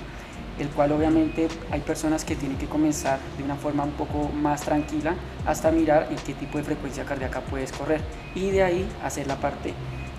el 0.59 0.69
cual 0.69 0.91
obviamente 0.91 1.47
hay 1.71 1.81
personas 1.81 2.23
que 2.23 2.35
tienen 2.35 2.57
que 2.57 2.67
comenzar 2.67 3.19
de 3.37 3.43
una 3.43 3.55
forma 3.55 3.83
un 3.83 3.91
poco 3.91 4.29
más 4.29 4.61
tranquila 4.61 5.15
hasta 5.45 5.71
mirar 5.71 6.07
en 6.11 6.17
qué 6.17 6.33
tipo 6.33 6.57
de 6.57 6.63
frecuencia 6.63 7.05
cardíaca 7.05 7.41
puedes 7.41 7.71
correr 7.71 8.01
y 8.35 8.51
de 8.51 8.63
ahí 8.63 8.87
hacer 9.03 9.27
la 9.27 9.37
parte 9.37 9.73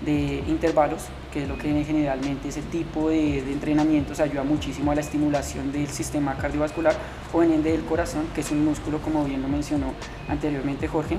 de 0.05 0.43
intervalos, 0.47 1.05
que 1.31 1.43
es 1.43 1.47
lo 1.47 1.57
que 1.57 1.83
generalmente 1.83 2.49
ese 2.49 2.61
tipo 2.61 3.09
de, 3.09 3.41
de 3.41 3.53
entrenamientos 3.53 4.19
ayuda 4.19 4.43
muchísimo 4.43 4.91
a 4.91 4.95
la 4.95 5.01
estimulación 5.01 5.71
del 5.71 5.87
sistema 5.87 6.37
cardiovascular 6.37 6.93
o 7.33 7.41
en 7.41 7.53
el 7.53 7.63
del 7.63 7.83
corazón, 7.85 8.27
que 8.35 8.41
es 8.41 8.51
un 8.51 8.63
músculo 8.63 8.99
como 8.99 9.23
bien 9.23 9.41
lo 9.41 9.47
mencionó 9.47 9.93
anteriormente 10.27 10.87
Jorge, 10.87 11.17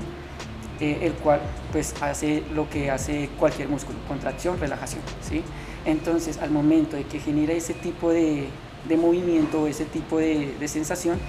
eh, 0.79 0.99
el 1.01 1.13
cual 1.13 1.39
pues 1.71 1.93
hace 2.01 2.43
lo 2.53 2.69
que 2.69 2.91
hace 2.91 3.29
cualquier 3.39 3.69
músculo, 3.69 3.97
contracción, 4.07 4.59
relajación, 4.59 5.01
¿sí? 5.21 5.43
Entonces 5.85 6.37
al 6.37 6.51
momento 6.51 6.95
de 6.95 7.03
que 7.03 7.19
genera 7.19 7.53
ese 7.53 7.73
tipo 7.73 8.11
de, 8.11 8.47
de 8.87 8.97
movimiento, 8.97 9.67
ese 9.67 9.85
tipo 9.85 10.17
de, 10.17 10.55
sensación, 10.67 11.19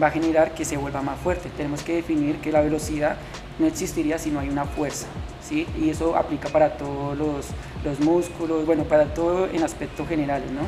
va 0.00 0.08
a 0.08 0.10
generar 0.10 0.54
que 0.54 0.64
se 0.64 0.76
vuelva 0.76 1.02
más 1.02 1.18
fuerte. 1.18 1.48
Tenemos 1.56 1.82
que 1.82 1.94
definir 1.96 2.36
que 2.36 2.52
la 2.52 2.60
velocidad 2.60 3.16
no 3.58 3.66
existiría 3.66 4.18
si 4.18 4.30
no 4.30 4.40
hay 4.40 4.48
una 4.48 4.64
fuerza, 4.64 5.06
¿sí? 5.42 5.66
Y 5.80 5.90
eso 5.90 6.16
aplica 6.16 6.48
para 6.48 6.76
todos 6.76 7.18
los, 7.18 7.46
los 7.84 8.00
músculos, 8.00 8.64
bueno, 8.66 8.84
para 8.84 9.12
todo 9.14 9.46
en 9.46 9.62
aspectos 9.64 10.06
generales, 10.06 10.50
¿no? 10.50 10.62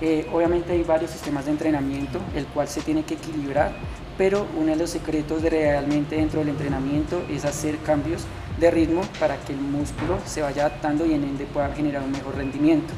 Eh, 0.00 0.26
obviamente 0.32 0.72
hay 0.72 0.82
varios 0.82 1.12
sistemas 1.12 1.44
de 1.44 1.52
entrenamiento, 1.52 2.18
el 2.34 2.44
cual 2.46 2.68
se 2.68 2.80
tiene 2.82 3.04
que 3.04 3.14
equilibrar, 3.14 3.72
pero 4.18 4.46
uno 4.58 4.72
de 4.72 4.76
los 4.76 4.90
secretos 4.90 5.42
de 5.42 5.50
realmente 5.50 6.16
dentro 6.16 6.40
del 6.40 6.50
entrenamiento 6.50 7.22
es 7.30 7.44
hacer 7.44 7.78
cambios 7.78 8.24
de 8.58 8.70
ritmo 8.70 9.02
para 9.18 9.36
que 9.38 9.52
el 9.52 9.60
músculo 9.60 10.18
se 10.24 10.42
vaya 10.42 10.66
adaptando 10.66 11.06
y 11.06 11.14
en 11.14 11.24
ende 11.24 11.46
pueda 11.46 11.72
generar 11.72 12.02
un 12.02 12.12
mejor 12.12 12.36
rendimiento. 12.36 12.92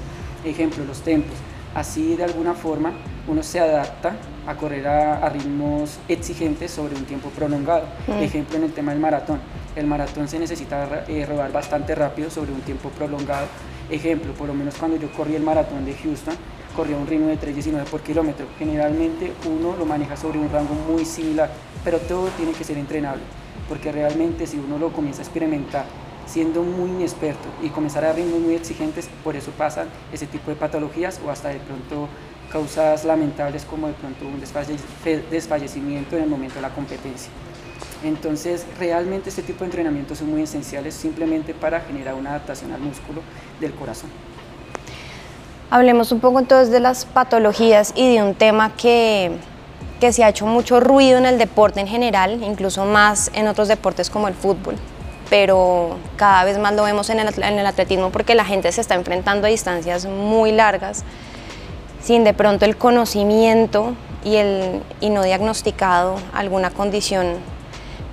Ejemplo, 0.45 0.85
los 0.85 1.01
tempos. 1.01 1.37
Así 1.75 2.15
de 2.15 2.25
alguna 2.25 2.55
forma 2.55 2.93
uno 3.27 3.43
se 3.43 3.59
adapta 3.59 4.15
a 4.47 4.55
correr 4.55 4.87
a, 4.87 5.29
ritmos 5.29 5.99
exigentes 6.09 6.71
sobre 6.71 6.95
un 6.95 7.05
tiempo 7.05 7.31
prolongado. 7.31 7.87
Mm. 8.07 8.23
Ejemplo 8.23 8.59
en 8.59 8.65
el 8.65 8.73
tema 8.73 8.93
del 8.93 9.01
maratón. 9.01 9.41
El 9.75 9.87
maratón 9.87 10.29
se 10.29 10.39
necesita 10.39 11.05
eh, 11.09 11.27
rodar 11.27 11.51
bastante 11.51 11.95
rápido 11.95 12.31
sobre 12.31 12.53
un 12.53 12.61
tiempo 12.61 12.91
prolongado. 12.91 13.47
Ejemplo, 13.91 14.33
por 14.35 14.47
lo 14.47 14.55
menos 14.55 14.77
cuando 14.77 14.97
yo 14.97 15.11
corrí 15.13 15.35
el 15.35 15.43
maratón 15.43 15.85
de 15.85 15.95
Houston, 15.95 16.35
corría 16.75 16.97
un 16.97 17.07
ritmo 17.07 17.29
de 17.29 17.39
3.19 17.39 17.85
por 17.85 18.01
kilómetro. 18.03 18.47
Generalmente 18.59 19.33
uno 19.49 19.77
lo 19.77 19.87
maneja 19.87 20.17
sobre 20.17 20.39
un 20.39 20.51
rango 20.51 20.75
muy 20.75 21.05
similar, 21.05 21.51
pero 21.85 21.99
todo 22.01 22.29
tiene 22.37 22.53
que 22.53 22.65
ser 22.65 22.77
entrenable, 22.77 23.23
porque 23.69 23.93
realmente 23.93 24.47
si 24.47 24.59
uno 24.59 24.79
lo 24.79 24.93
comienza 24.93 25.23
a 25.23 25.25
experimentar 25.25 25.87
siendo 26.27 26.63
muy 26.63 26.91
inexperto 26.91 27.49
y 27.63 27.69
comenzar 27.69 28.05
a 28.05 28.13
ritmos 28.13 28.41
muy 28.41 28.55
exigentes, 28.55 29.09
por 29.23 29.37
eso 29.37 29.51
pasan 29.53 29.89
ese 30.13 30.27
tipo 30.27 30.51
de 30.51 30.57
patologías 30.57 31.21
o 31.25 31.31
hasta 31.31 31.51
de 31.51 31.59
pronto 31.59 32.09
causas 32.51 33.05
lamentables 33.05 33.65
como 33.65 33.89
de 33.89 33.95
pronto 33.95 34.27
un 34.27 34.41
desfallecimiento 35.31 36.17
en 36.17 36.23
el 36.23 36.29
momento 36.29 36.57
de 36.57 36.63
la 36.63 36.71
competencia. 36.71 37.31
Entonces, 38.03 38.67
realmente 38.79 39.29
este 39.31 39.43
tipo 39.43 39.61
de 39.61 39.67
entrenamientos 39.67 40.19
son 40.19 40.31
muy 40.31 40.43
esenciales 40.43 40.95
simplemente 40.95 41.53
para 41.55 41.81
generar 41.81 42.15
una 42.15 42.31
adaptación 42.31 42.73
al 42.73 42.81
músculo 42.81 43.23
del 43.61 43.75
corazón. 43.75 44.11
Hablemos 45.71 46.13
un 46.13 46.21
poco 46.21 46.39
entonces 46.39 46.71
de 46.71 46.81
las 46.81 47.05
patologías 47.05 47.93
y 47.97 48.15
de 48.15 48.23
un 48.23 48.35
tema 48.35 48.75
que, 48.77 49.33
que 50.01 50.13
se 50.13 50.25
ha 50.25 50.29
hecho 50.29 50.47
mucho 50.47 50.81
ruido 50.81 51.19
en 51.19 51.27
el 51.27 51.39
deporte 51.39 51.81
en 51.81 51.89
general, 51.89 52.43
incluso 52.43 52.85
más 52.85 53.31
en 53.35 53.49
otros 53.49 53.69
deportes 53.69 54.11
como 54.11 54.29
el 54.29 54.35
fútbol 54.35 54.77
pero 55.31 55.97
cada 56.17 56.45
vez 56.45 56.59
más 56.59 56.75
lo 56.75 56.85
vemos 56.85 57.11
en 57.11 57.19
el, 57.19 57.67
atletismo 57.67 58.11
porque 58.11 58.35
la 58.35 58.45
gente 58.45 58.71
se 58.73 58.81
está 58.81 58.95
enfrentando 58.95 59.47
a 59.47 59.51
distancias 59.51 60.07
muy 60.07 60.53
largas 60.53 61.03
sin 62.03 62.25
de 62.25 62.35
pronto 62.35 62.65
el 62.65 62.77
conocimiento 62.77 63.95
y, 64.25 64.37
el, 64.37 64.83
y 65.01 65.11
no 65.11 65.23
diagnosticado 65.23 66.17
alguna 66.33 66.71
condición 66.71 67.35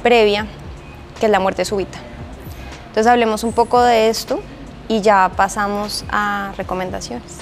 previa, 0.01 0.48
que 1.20 1.27
es 1.27 1.31
la 1.31 1.39
muerte 1.39 1.65
súbita. 1.65 2.00
Entonces 2.88 3.08
hablemos 3.08 3.43
un 3.43 3.53
poco 3.53 3.81
de 3.81 4.10
esto 4.10 4.41
y 4.91 5.00
ya 5.00 5.31
pasamos 5.38 6.03
a 6.10 6.51
recomendaciones. 6.57 7.39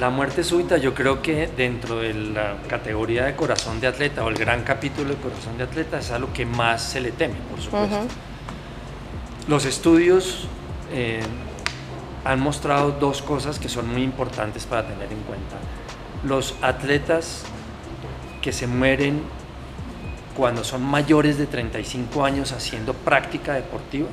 la 0.00 0.10
muerte 0.10 0.42
súbita 0.42 0.76
yo 0.76 0.92
creo 0.92 1.22
que 1.22 1.46
dentro 1.56 2.00
de 2.00 2.12
la 2.14 2.56
categoría 2.68 3.26
de 3.26 3.36
corazón 3.36 3.80
de 3.80 3.86
atleta 3.86 4.24
o 4.24 4.28
el 4.28 4.34
gran 4.34 4.64
capítulo 4.64 5.10
de 5.10 5.16
corazón 5.16 5.56
de 5.56 5.62
atleta 5.62 6.00
es 6.00 6.10
algo 6.10 6.32
que 6.32 6.44
más 6.44 6.82
se 6.82 7.00
le 7.00 7.12
teme, 7.12 7.36
por 7.48 7.60
supuesto. 7.60 7.96
los 9.46 9.64
estudios 9.66 10.48
eh, 10.92 11.22
han 12.24 12.40
mostrado 12.40 12.90
dos 12.90 13.22
cosas 13.22 13.60
que 13.60 13.68
son 13.68 13.88
muy 13.88 14.02
importantes 14.02 14.66
para 14.66 14.82
tener 14.82 15.12
en 15.12 15.20
cuenta. 15.20 15.56
Los 16.24 16.56
atletas 16.60 17.44
que 18.42 18.52
se 18.52 18.66
mueren 18.66 19.22
cuando 20.36 20.64
son 20.64 20.82
mayores 20.82 21.38
de 21.38 21.46
35 21.46 22.24
años 22.24 22.50
haciendo 22.50 22.94
práctica 22.94 23.54
deportiva, 23.54 24.08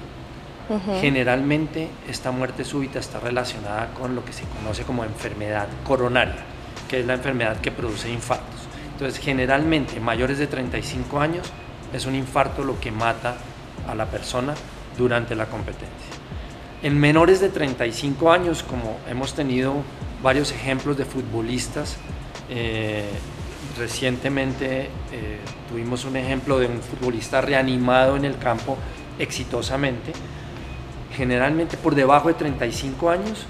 generalmente 1.02 1.90
esta 2.08 2.32
muerte 2.32 2.64
súbita 2.64 3.00
está 3.00 3.20
relacionada 3.20 3.94
con 3.94 4.16
lo 4.16 4.24
que 4.24 4.34
se 4.34 4.44
conoce 4.46 4.84
como 4.84 5.04
enfermedad 5.04 5.68
coronaria, 5.84 6.44
que 6.88 7.02
es 7.02 7.06
la 7.06 7.16
enfermedad 7.16 7.60
que 7.60 7.72
produce 7.72 8.10
infartos. 8.10 8.62
Entonces, 8.94 9.20
generalmente 9.20 10.00
mayores 10.00 10.38
de 10.38 10.48
35 10.48 11.20
años 11.20 11.52
es 11.94 12.06
un 12.06 12.16
infarto 12.16 12.64
lo 12.64 12.80
que 12.80 12.92
mata 12.92 13.36
a 13.88 13.96
la 13.96 14.06
persona 14.06 14.54
durante 14.98 15.36
la 15.36 15.48
competencia. 15.48 15.88
En 16.82 17.00
menores 17.00 17.40
de 17.40 17.50
35 17.50 18.32
años, 18.32 18.64
como 18.64 18.98
hemos 19.10 19.34
tenido 19.34 19.76
varios 20.22 20.52
ejemplos 20.52 20.98
de 20.98 21.06
futbolistas, 21.06 21.98
eh, 22.50 23.10
recientemente 23.78 24.90
eh, 25.12 25.40
tuvimos 25.70 26.06
un 26.06 26.18
ejemplo 26.18 26.60
de 26.60 26.68
un 26.68 26.82
futbolista 26.82 27.42
reanimado 27.42 28.16
en 28.16 28.26
el 28.26 28.38
campo 28.38 28.78
exitosamente. 29.18 30.14
Generalmente 31.16 31.78
por 31.78 31.96
debajo 31.96 32.28
de 32.28 32.34
35 32.34 33.10
años, 33.10 33.46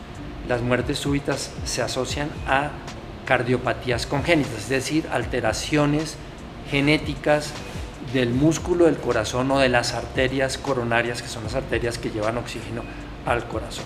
las 0.47 0.61
muertes 0.61 0.99
súbitas 0.99 1.51
se 1.63 1.81
asocian 1.81 2.29
a 2.47 2.71
cardiopatías 3.25 4.05
congénitas, 4.05 4.63
es 4.63 4.69
decir, 4.69 5.07
alteraciones 5.11 6.17
genéticas 6.69 7.51
del 8.13 8.31
músculo 8.31 8.85
del 8.85 8.97
corazón 8.97 9.49
o 9.51 9.59
de 9.59 9.69
las 9.69 9.93
arterias 9.93 10.57
coronarias, 10.57 11.21
que 11.21 11.29
son 11.29 11.43
las 11.43 11.55
arterias 11.55 11.97
que 11.97 12.09
llevan 12.09 12.37
oxígeno 12.37 12.83
al 13.25 13.47
corazón. 13.47 13.85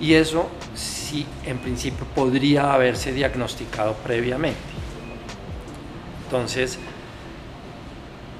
Y 0.00 0.14
eso 0.14 0.48
sí, 0.74 1.26
en 1.44 1.58
principio, 1.58 2.06
podría 2.14 2.72
haberse 2.72 3.12
diagnosticado 3.12 3.94
previamente. 3.94 4.58
Entonces, 6.24 6.78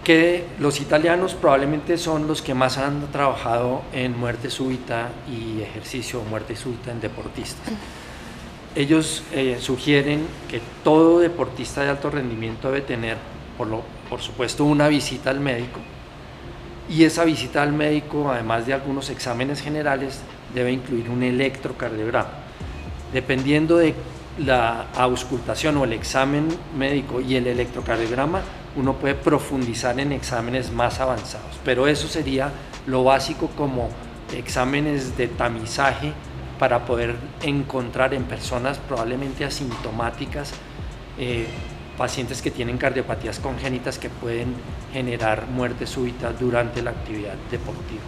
que 0.04 0.44
los 0.58 0.80
italianos 0.80 1.34
probablemente 1.34 1.98
son 1.98 2.26
los 2.26 2.42
que 2.42 2.54
más 2.54 2.78
han 2.78 3.12
trabajado 3.12 3.82
en 3.92 4.18
muerte 4.18 4.50
súbita 4.50 5.10
y 5.28 5.60
ejercicio 5.62 6.22
muerte 6.22 6.56
súbita 6.56 6.90
en 6.90 7.00
deportistas. 7.00 7.72
Ellos 8.74 9.24
eh, 9.32 9.58
sugieren 9.60 10.26
que 10.48 10.60
todo 10.84 11.18
deportista 11.18 11.82
de 11.82 11.90
alto 11.90 12.08
rendimiento 12.08 12.68
debe 12.68 12.82
tener, 12.82 13.18
por, 13.58 13.66
lo, 13.66 13.82
por 14.08 14.20
supuesto, 14.20 14.64
una 14.64 14.88
visita 14.88 15.30
al 15.30 15.40
médico 15.40 15.80
y 16.90 17.04
esa 17.04 17.24
visita 17.24 17.62
al 17.62 17.72
médico, 17.72 18.30
además 18.30 18.66
de 18.66 18.74
algunos 18.74 19.10
exámenes 19.10 19.60
generales, 19.62 20.20
debe 20.52 20.72
incluir 20.72 21.08
un 21.08 21.22
electrocardiograma. 21.22 22.30
Dependiendo 23.12 23.76
de 23.76 23.94
la 24.38 24.86
auscultación 24.96 25.76
o 25.76 25.84
el 25.84 25.92
examen 25.92 26.48
médico 26.76 27.20
y 27.20 27.36
el 27.36 27.46
electrocardiograma, 27.46 28.42
uno 28.76 28.94
puede 28.94 29.14
profundizar 29.14 29.98
en 29.98 30.12
exámenes 30.12 30.70
más 30.72 31.00
avanzados, 31.00 31.58
pero 31.64 31.86
eso 31.86 32.08
sería 32.08 32.50
lo 32.86 33.04
básico 33.04 33.48
como 33.56 33.88
exámenes 34.36 35.16
de 35.16 35.28
tamizaje 35.28 36.12
para 36.58 36.84
poder 36.84 37.16
encontrar 37.42 38.14
en 38.14 38.24
personas 38.24 38.78
probablemente 38.78 39.44
asintomáticas 39.44 40.52
eh, 41.18 41.46
pacientes 41.96 42.40
que 42.40 42.50
tienen 42.50 42.78
cardiopatías 42.78 43.40
congénitas 43.40 43.98
que 43.98 44.08
pueden 44.08 44.54
generar 44.92 45.46
muerte 45.48 45.86
súbita 45.86 46.32
durante 46.32 46.82
la 46.82 46.90
actividad 46.90 47.34
deportiva. 47.50 48.00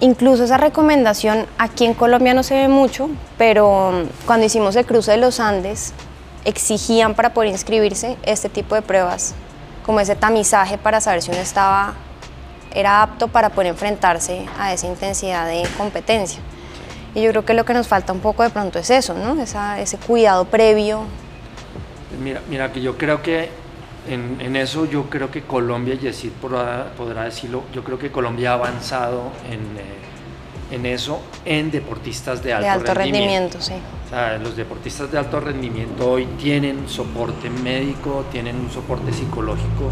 Incluso 0.00 0.44
esa 0.44 0.58
recomendación 0.58 1.46
aquí 1.58 1.84
en 1.84 1.94
Colombia 1.94 2.32
no 2.32 2.42
se 2.42 2.54
ve 2.54 2.68
mucho, 2.68 3.10
pero 3.36 4.04
cuando 4.26 4.46
hicimos 4.46 4.76
el 4.76 4.86
cruce 4.86 5.12
de 5.12 5.16
los 5.16 5.40
Andes, 5.40 5.92
exigían 6.48 7.14
para 7.14 7.34
poder 7.34 7.50
inscribirse 7.50 8.16
este 8.22 8.48
tipo 8.48 8.74
de 8.74 8.82
pruebas, 8.82 9.34
como 9.84 10.00
ese 10.00 10.16
tamizaje 10.16 10.78
para 10.78 11.00
saber 11.00 11.22
si 11.22 11.30
uno 11.30 11.40
estaba, 11.40 11.94
era 12.74 13.02
apto 13.02 13.28
para 13.28 13.50
poder 13.50 13.68
enfrentarse 13.68 14.46
a 14.58 14.72
esa 14.72 14.86
intensidad 14.86 15.46
de 15.46 15.66
competencia. 15.76 16.40
Y 17.14 17.22
yo 17.22 17.30
creo 17.30 17.44
que 17.44 17.54
lo 17.54 17.64
que 17.64 17.74
nos 17.74 17.86
falta 17.88 18.12
un 18.12 18.20
poco 18.20 18.42
de 18.42 18.50
pronto 18.50 18.78
es 18.78 18.90
eso, 18.90 19.14
¿no? 19.14 19.40
ese 19.42 19.98
cuidado 19.98 20.44
previo. 20.46 21.04
Mira, 22.22 22.40
mira 22.48 22.72
que 22.72 22.80
yo 22.80 22.96
creo 22.96 23.22
que 23.22 23.50
en, 24.08 24.56
eso 24.56 24.86
yo 24.86 25.10
creo 25.10 25.30
que 25.30 25.42
Colombia, 25.42 25.94
Yesid 25.94 26.32
podrá, 26.32 26.92
podrá, 26.96 27.24
decirlo, 27.24 27.64
yo 27.74 27.84
creo 27.84 27.98
que 27.98 28.10
Colombia 28.10 28.52
ha 28.52 28.54
avanzado 28.54 29.32
en, 29.50 29.60
eh, 29.60 30.07
en 30.70 30.86
eso 30.86 31.20
en 31.44 31.70
deportistas 31.70 32.42
de 32.42 32.52
alto, 32.52 32.64
de 32.64 32.70
alto 32.70 32.94
rendimiento. 32.94 33.60
sí. 33.60 33.74
O 34.06 34.10
sea, 34.10 34.38
los 34.38 34.56
deportistas 34.56 35.12
de 35.12 35.18
alto 35.18 35.38
rendimiento 35.38 36.10
hoy 36.10 36.26
tienen 36.38 36.88
soporte 36.88 37.50
médico, 37.50 38.24
tienen 38.32 38.56
un 38.56 38.70
soporte 38.70 39.12
psicológico, 39.12 39.90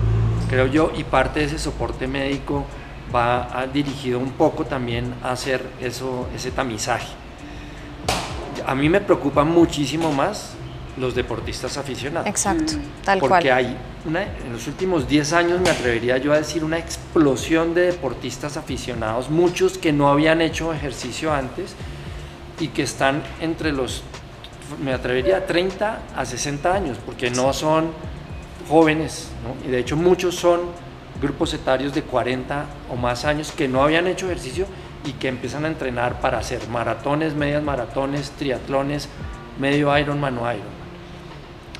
creo 0.48 0.66
yo, 0.66 0.90
y 0.96 1.04
parte 1.04 1.40
de 1.40 1.46
ese 1.46 1.58
soporte 1.58 2.06
médico 2.06 2.64
va 3.14 3.66
dirigido 3.72 4.18
un 4.18 4.30
poco 4.30 4.64
también 4.64 5.12
a 5.22 5.32
hacer 5.32 5.66
eso, 5.80 6.28
ese 6.34 6.50
tamizaje. 6.50 7.08
A 8.66 8.74
mí 8.74 8.88
me 8.88 9.00
preocupa 9.00 9.44
muchísimo 9.44 10.12
más 10.12 10.54
los 10.96 11.14
deportistas 11.14 11.76
aficionados. 11.76 12.28
Exacto, 12.28 12.74
tal 13.04 13.18
cual. 13.18 13.30
Porque 13.30 13.52
hay 13.52 13.76
una, 14.04 14.22
en 14.22 14.52
los 14.52 14.66
últimos 14.66 15.08
10 15.08 15.32
años, 15.32 15.60
me 15.60 15.70
atrevería 15.70 16.18
yo 16.18 16.32
a 16.32 16.38
decir, 16.38 16.64
una 16.64 16.78
explosión 16.78 17.74
de 17.74 17.82
deportistas 17.92 18.56
aficionados, 18.56 19.30
muchos 19.30 19.78
que 19.78 19.92
no 19.92 20.08
habían 20.08 20.40
hecho 20.40 20.72
ejercicio 20.72 21.32
antes 21.32 21.74
y 22.60 22.68
que 22.68 22.82
están 22.82 23.22
entre 23.40 23.72
los, 23.72 24.02
me 24.82 24.92
atrevería, 24.92 25.46
30 25.46 26.00
a 26.16 26.24
60 26.24 26.72
años, 26.72 26.98
porque 27.04 27.30
no 27.30 27.52
son 27.52 27.90
jóvenes, 28.68 29.28
¿no? 29.44 29.68
y 29.68 29.70
de 29.70 29.80
hecho 29.80 29.96
muchos 29.96 30.34
son 30.34 30.60
grupos 31.20 31.54
etarios 31.54 31.94
de 31.94 32.02
40 32.02 32.66
o 32.90 32.96
más 32.96 33.24
años 33.24 33.52
que 33.52 33.68
no 33.68 33.82
habían 33.82 34.06
hecho 34.06 34.26
ejercicio 34.26 34.66
y 35.04 35.12
que 35.12 35.28
empiezan 35.28 35.64
a 35.64 35.68
entrenar 35.68 36.20
para 36.20 36.38
hacer 36.38 36.66
maratones, 36.68 37.34
medias 37.34 37.62
maratones, 37.62 38.30
triatlones, 38.32 39.08
medio 39.58 39.96
Ironman 39.96 40.36
o 40.38 40.52
Ironman. 40.52 40.75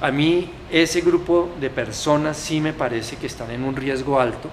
A 0.01 0.11
mí 0.11 0.51
ese 0.71 1.01
grupo 1.01 1.49
de 1.59 1.71
personas 1.71 2.37
sí 2.37 2.61
me 2.61 2.75
parece 2.75 3.17
que 3.17 3.27
están 3.27 3.51
en 3.51 3.65
un 3.65 3.75
riesgo 3.75 4.21
alto 4.21 4.51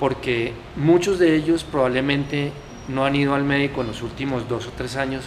porque 0.00 0.52
muchos 0.76 1.18
de 1.18 1.36
ellos 1.36 1.64
probablemente 1.64 2.52
no 2.88 3.04
han 3.04 3.14
ido 3.14 3.34
al 3.34 3.44
médico 3.44 3.82
en 3.82 3.88
los 3.88 4.02
últimos 4.02 4.48
dos 4.48 4.66
o 4.66 4.70
tres 4.76 4.96
años, 4.96 5.24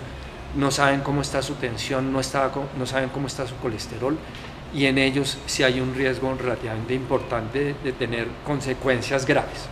no 0.55 0.69
saben 0.71 1.01
cómo 1.01 1.21
está 1.21 1.41
su 1.41 1.55
tensión, 1.55 2.11
no, 2.11 2.19
no 2.77 2.85
saben 2.85 3.09
cómo 3.09 3.27
está 3.27 3.47
su 3.47 3.55
colesterol 3.57 4.17
y 4.73 4.85
en 4.85 4.97
ellos 4.97 5.37
sí 5.45 5.63
hay 5.63 5.79
un 5.79 5.93
riesgo 5.95 6.33
relativamente 6.33 6.93
importante 6.93 7.75
de, 7.83 7.91
tener 7.93 8.27
consecuencias 8.45 9.25
graves. 9.25 9.67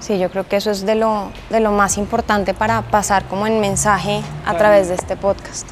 Sí, 0.00 0.18
yo 0.18 0.30
creo 0.30 0.46
que 0.46 0.56
eso 0.56 0.70
es 0.70 0.84
de 0.84 0.96
lo, 0.96 1.30
de 1.50 1.60
lo 1.60 1.72
más 1.72 1.96
importante 1.96 2.54
para 2.54 2.82
pasar 2.82 3.24
como 3.26 3.46
en 3.46 3.60
mensaje 3.60 4.20
a 4.44 4.56
través 4.56 4.88
de 4.88 4.94
este 4.94 5.16
podcast 5.16 5.68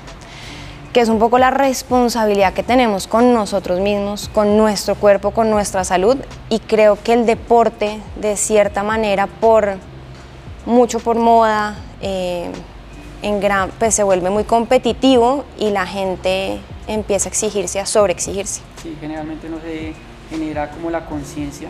que 0.93 1.01
es 1.01 1.09
un 1.09 1.19
poco 1.19 1.39
la 1.39 1.51
responsabilidad 1.51 2.53
que 2.53 2.63
tenemos 2.63 3.07
con 3.07 3.33
nosotros 3.33 3.81
mismos, 3.81 4.29
con 4.29 4.57
nuestro 4.57 4.97
cuerpo, 4.97 5.31
con 5.31 5.51
nuestra 5.51 5.85
salud 5.85 6.17
y 6.49 6.59
creo 6.59 6.99
que 7.03 7.13
el 7.13 7.27
deporte 7.27 8.01
de 8.21 8.37
cierta 8.37 8.83
manera 8.83 9.27
por 9.27 9.77
mucho 10.67 10.99
por 10.99 11.17
moda 11.17 11.77
eh, 12.01 12.51
en 13.23 13.41
gran, 13.41 13.71
pues 13.79 13.95
se 13.95 14.03
vuelve 14.03 14.31
muy 14.31 14.45
competitivo 14.45 15.45
y 15.59 15.71
la 15.71 15.87
gente 15.87 16.61
empieza 16.87 17.29
a 17.29 17.31
exigirse, 17.31 17.79
a 17.79 17.87
sobreexigirse. 17.87 18.63
Sí, 18.83 18.97
generalmente 19.01 19.49
no 19.49 19.61
se 19.61 19.95
genera 20.29 20.71
como 20.71 20.91
la 20.91 21.07
conciencia 21.07 21.69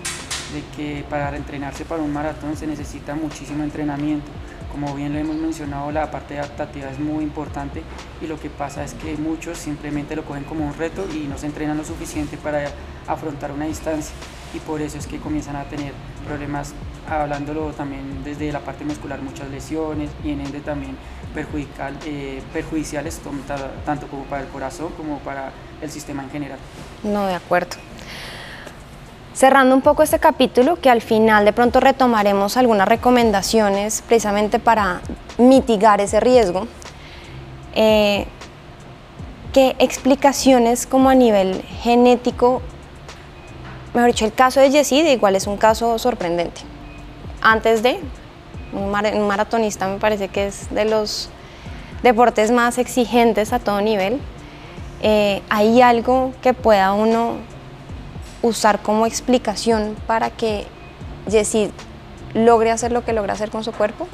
de 0.55 0.63
que 0.77 1.05
para 1.09 1.37
entrenarse 1.37 1.85
para 1.85 2.03
un 2.03 2.13
maratón 2.13 2.57
se 2.57 2.67
necesita 2.67 3.15
muchísimo 3.15 3.65
entrenamiento 3.65 4.31
como 4.71 4.95
bien 4.95 5.13
lo 5.13 5.19
hemos 5.19 5.37
mencionado, 5.37 5.91
la 5.93 6.11
parte 6.11 6.39
adaptativa 6.39 6.91
es 6.91 6.99
muy 6.99 7.25
importante 7.25 7.83
y 8.21 8.27
lo 8.27 8.39
que 8.39 8.51
pasa 8.51 8.85
es 8.85 8.95
que 8.95 9.17
muchos 9.17 9.59
simplemente 9.59 10.17
lo 10.17 10.25
cogen 10.25 10.45
como 10.45 10.67
un 10.67 10.75
reto 10.75 11.05
y 11.13 11.27
no 11.27 11.39
se 11.39 11.47
entrenan 11.47 11.77
lo 11.77 11.85
suficiente 11.85 12.37
para 12.37 12.71
afrontar 13.07 13.53
una 13.53 13.67
distancia 13.67 14.15
y 14.55 14.59
por 14.59 14.81
eso 14.81 14.99
es 14.99 15.07
que 15.07 15.19
comienzan 15.19 15.57
a 15.57 15.65
tener 15.65 15.93
problemas, 16.27 16.73
hablándolo 17.09 17.73
también 17.73 18.23
desde 18.25 18.53
la 18.53 18.61
parte 18.61 18.85
muscular, 18.85 19.21
muchas 19.23 19.49
lesiones 19.51 20.11
y 20.25 20.31
en 20.31 20.41
ende 20.41 20.61
también 20.61 20.97
perjudical, 21.35 21.97
eh, 22.05 22.43
perjudiciales 22.53 23.21
tanto 23.85 24.07
como 24.09 24.25
para 24.25 24.43
el 24.43 24.49
corazón 24.49 24.93
como 24.97 25.19
para 25.19 25.53
el 25.81 25.91
sistema 25.91 26.23
en 26.25 26.31
general. 26.31 26.59
No, 27.03 27.27
de 27.27 27.35
acuerdo. 27.35 27.77
Cerrando 29.41 29.75
un 29.75 29.81
poco 29.81 30.03
este 30.03 30.19
capítulo, 30.19 30.77
que 30.77 30.91
al 30.91 31.01
final 31.01 31.47
de 31.47 31.55
pronto 31.55 31.81
retomaremos 31.81 32.59
algunas 32.59 32.87
recomendaciones 32.87 34.03
precisamente 34.07 34.59
para 34.59 35.01
mitigar 35.39 36.03
ese 36.03 36.21
riesgo, 36.21 36.67
eh, 37.75 38.27
¿qué 39.55 39.77
explicaciones 39.79 40.87
como 40.87 41.09
a 41.09 41.15
nivel 41.15 41.63
genético, 41.81 42.61
mejor 43.95 44.11
dicho, 44.11 44.27
el 44.27 44.35
caso 44.35 44.61
de 44.61 44.69
Yesid 44.69 45.07
igual 45.07 45.35
es 45.35 45.47
un 45.47 45.57
caso 45.57 45.99
sorprendente? 45.99 46.61
antes 47.41 47.83
de, 47.83 47.99
un, 48.75 48.91
maratonista 49.27 49.89
me 49.89 49.97
parece 49.97 50.29
que 50.29 50.49
es 50.49 50.69
de 50.69 50.85
los 50.85 51.31
deportes 52.03 52.51
más 52.51 52.77
exigentes 52.77 53.55
a 53.55 53.59
todo 53.59 53.81
nivel, 53.81 54.21
eh, 55.01 55.41
¿hay 55.49 55.81
algo 55.81 56.35
que 56.43 56.53
pueda 56.53 56.93
uno 56.93 57.37
usar 58.43 58.83
como 58.83 59.07
explicación 59.07 59.97
para 60.07 60.31
que 60.31 60.67
Jessie 61.29 61.71
logre 62.35 62.71
hacer 62.71 62.93
lo 62.93 63.05
que 63.05 63.13
logra 63.13 63.35
hacer 63.35 63.51
con 63.51 63.65
su 63.65 63.73
cuerpo? 63.73 64.07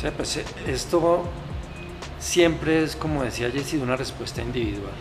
Sí, 0.00 0.06
pues 0.16 0.38
eh, 0.38 0.44
esto 0.66 1.24
siempre 2.18 2.84
es, 2.84 2.96
como 2.96 3.22
decía 3.22 3.50
Jessie, 3.50 3.78
una 3.78 3.96
respuesta 3.96 4.40
individual. 4.42 4.92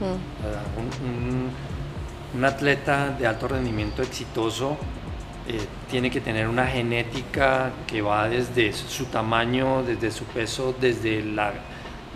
Mm. 0.00 2.36
un, 2.36 2.44
atleta 2.44 3.10
de 3.10 3.26
alto 3.26 3.46
rendimiento 3.46 4.02
exitoso 4.02 4.76
eh, 5.46 5.60
tiene 5.90 6.10
que 6.10 6.20
tener 6.20 6.48
una 6.48 6.66
genética 6.66 7.70
que 7.86 8.02
va 8.02 8.28
desde 8.28 8.72
su 8.72 9.06
tamaño, 9.06 9.82
desde 9.82 10.10
su 10.10 10.24
peso, 10.24 10.74
desde, 10.80 11.22
la, 11.22 11.52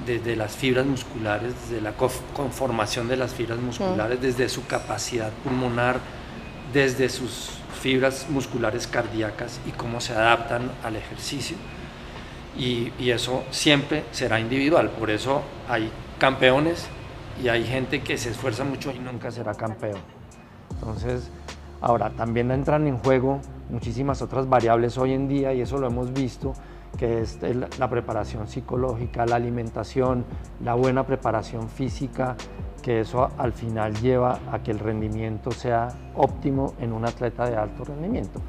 desde 0.04 0.36
las 0.36 0.54
fibras 0.54 0.84
musculares, 0.84 1.54
desde 1.62 1.80
la 1.80 1.92
conformación 1.92 3.08
de 3.08 3.16
las 3.16 3.32
fibras 3.32 3.58
musculares, 3.58 4.20
desde 4.20 4.48
su 4.48 4.66
capacidad 4.66 5.30
pulmonar, 5.44 5.98
desde 6.72 7.08
sus 7.08 7.50
fibras 7.80 8.26
musculares 8.28 8.86
cardíacas 8.86 9.60
y 9.66 9.70
cómo 9.70 10.00
se 10.00 10.12
adaptan 10.12 10.70
al 10.82 10.96
ejercicio. 10.96 11.56
Y, 12.58 12.92
y, 12.98 13.10
eso 13.10 13.44
siempre 13.50 14.04
será 14.12 14.40
individual. 14.40 14.90
Por 14.90 15.10
eso 15.10 15.42
hay 15.68 15.90
campeones 16.18 16.86
y 17.42 17.48
hay 17.48 17.64
gente 17.64 18.02
que 18.02 18.16
se 18.16 18.30
esfuerza 18.30 18.64
mucho 18.64 18.92
y 18.92 18.98
nunca 18.98 19.30
será 19.30 19.54
campeón. 19.54 20.00
Entonces, 20.74 21.30
ahora 21.80 22.10
también 22.10 22.50
entran 22.50 22.86
en 22.86 22.98
juego 22.98 23.40
muchísimas 23.68 24.22
otras 24.22 24.48
variables 24.48 24.96
hoy 24.96 25.12
en 25.12 25.28
día 25.28 25.52
y 25.52 25.60
eso 25.60 25.78
lo 25.78 25.86
hemos 25.86 26.12
visto 26.12 26.54
que 26.96 27.20
es 27.20 27.38
la 27.78 27.90
preparación 27.90 28.48
psicológica, 28.48 29.26
la 29.26 29.36
alimentación, 29.36 30.24
la 30.62 30.74
buena 30.74 31.06
preparación 31.06 31.68
física, 31.68 32.36
que 32.82 33.00
eso 33.00 33.30
al 33.36 33.52
final 33.52 33.94
lleva 33.96 34.38
a 34.52 34.62
que 34.62 34.70
el 34.70 34.78
rendimiento 34.78 35.50
sea 35.50 35.88
óptimo 36.14 36.74
en 36.78 36.92
un 36.92 37.04
atleta 37.04 37.48
de 37.48 37.56
alto 37.56 37.84
rendimiento. 37.84 38.40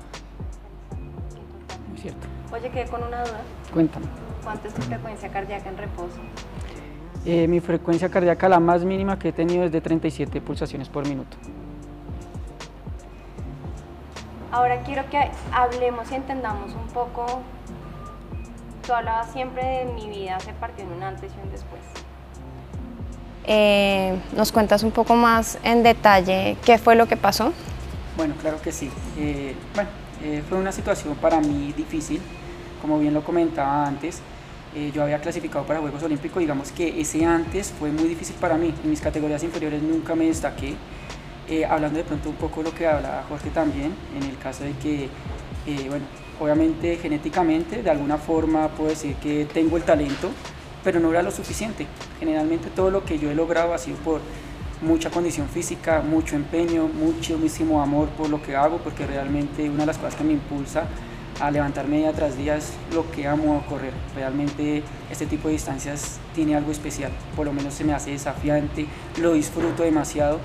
Muy 1.90 1.98
cierto. 1.98 2.28
Oye, 2.54 2.70
quedé 2.70 2.86
con 2.86 3.04
una 3.04 3.24
duda. 3.24 3.42
Cuéntame. 3.74 4.06
¿Cuánto 4.44 4.68
es 4.68 4.74
tu 4.74 4.82
frecuencia 4.84 5.30
cardíaca 5.30 5.70
en 5.70 5.78
reposo? 5.78 6.20
Eh, 7.26 7.48
mi 7.48 7.60
frecuencia 7.60 8.10
cardíaca, 8.10 8.48
la 8.48 8.60
más 8.60 8.86
mínima 8.86 9.20
que 9.20 9.30
he 9.30 9.34
tenido 9.34 9.66
es 9.66 9.72
de 9.72 9.82
37 9.82 10.40
pulsaciones 10.40 10.88
por 10.88 11.06
minuto. 11.08 11.36
Ahora 14.52 14.82
quiero 14.84 15.04
que 15.10 15.30
hablemos 15.52 16.10
y 16.12 16.16
entendamos 16.16 16.74
un 16.74 16.88
poco. 16.94 17.42
Tú 18.88 18.94
hablabas 18.94 19.32
siempre 19.34 19.62
de 19.64 19.86
mi 19.94 20.08
vida 20.08 20.40
se 20.40 20.54
partió 20.54 20.86
en 20.86 20.94
un 20.94 21.04
antes 21.04 21.30
y 21.32 21.46
un 21.46 21.52
después. 21.52 21.82
Eh, 23.46 24.18
¿Nos 24.34 24.52
cuentas 24.54 24.82
un 24.82 24.92
poco 24.92 25.14
más 25.14 25.60
en 25.62 25.84
detalle 25.84 26.58
qué 26.66 26.78
fue 26.78 26.96
lo 26.96 27.06
que 27.06 27.18
pasó? 27.18 27.52
Bueno, 28.16 28.34
claro 28.42 28.62
que 28.62 28.72
sí. 28.72 28.90
Eh, 29.18 29.56
bueno, 29.76 29.90
fue 30.48 30.58
una 30.58 30.72
situación 30.72 31.16
para 31.16 31.42
mí 31.42 31.74
difícil, 31.76 32.22
como 32.82 32.98
bien 32.98 33.14
lo 33.14 33.24
comentaba 33.26 33.86
antes. 33.86 34.22
Eh, 34.74 34.92
yo 34.94 35.04
había 35.04 35.20
clasificado 35.20 35.66
para 35.66 35.80
Juegos 35.80 36.04
Olímpicos, 36.04 36.40
digamos 36.40 36.72
que 36.72 37.02
ese 37.02 37.26
antes 37.26 37.74
fue 37.78 37.92
muy 37.92 38.08
difícil 38.08 38.36
para 38.36 38.58
mí, 38.58 38.74
en 38.84 38.90
mis 38.90 39.02
categorías 39.02 39.44
inferiores 39.44 39.82
nunca 39.82 40.14
me 40.14 40.26
destaqué, 40.26 40.76
eh, 41.50 41.66
hablando 41.66 41.98
de 41.98 42.04
pronto 42.04 42.30
un 42.30 42.36
poco 42.36 42.62
lo 42.62 42.72
que 42.74 42.86
hablaba 42.86 43.24
Jorge 43.28 43.50
también, 43.50 43.94
en 44.16 44.24
el 44.24 44.38
caso 44.38 44.64
de 44.64 44.74
que, 44.74 45.06
eh, 45.66 45.86
bueno, 45.90 46.06
obviamente 46.40 46.98
genéticamente, 46.98 47.84
de 47.84 47.90
alguna 47.90 48.18
forma 48.18 48.68
puedo 48.70 48.90
decir 48.90 49.16
que 49.16 49.46
tengo 49.46 49.78
el 49.78 49.84
talento, 49.84 50.30
pero 50.84 51.00
no 51.00 51.12
era 51.12 51.22
lo 51.22 51.32
suficiente. 51.32 51.88
Generalmente 52.20 52.70
todo 52.70 52.92
lo 52.92 53.04
que 53.04 53.20
yo 53.20 53.30
he 53.30 53.36
logrado 53.36 53.74
ha 53.74 53.78
sido 53.78 53.98
por 53.98 54.22
mucha 54.82 55.10
condición 55.10 55.48
física, 55.50 56.02
mucho 56.02 56.36
empeño, 56.36 56.88
muchísimo 56.88 57.82
amor 57.82 58.10
por 58.10 58.30
lo 58.30 58.42
que 58.42 58.56
hago, 58.56 58.78
porque 58.78 59.08
realmente 59.08 59.70
una 59.70 59.80
de 59.80 59.88
las 59.88 59.98
cosas 59.98 60.16
que 60.16 60.24
me 60.24 60.34
impulsa 60.34 60.86
a 61.40 61.52
levantarme 61.52 61.98
día 61.98 62.14
tras 62.14 62.38
día 62.38 62.58
es 62.58 62.74
lo 62.94 63.10
que 63.12 63.28
amo 63.28 63.64
correr. 63.68 63.94
Realmente 64.16 64.84
este 65.12 65.26
tipo 65.26 65.48
de 65.48 65.54
distancias 65.54 66.20
tiene 66.34 66.56
algo 66.56 66.72
especial, 66.72 67.12
por 67.36 67.46
lo 67.46 67.54
menos 67.54 67.74
se 67.74 67.84
me 67.84 67.94
hace 67.94 68.12
desafiante, 68.12 68.88
lo 69.20 69.34
disfruto 69.34 69.84
demasiado, 69.84 70.40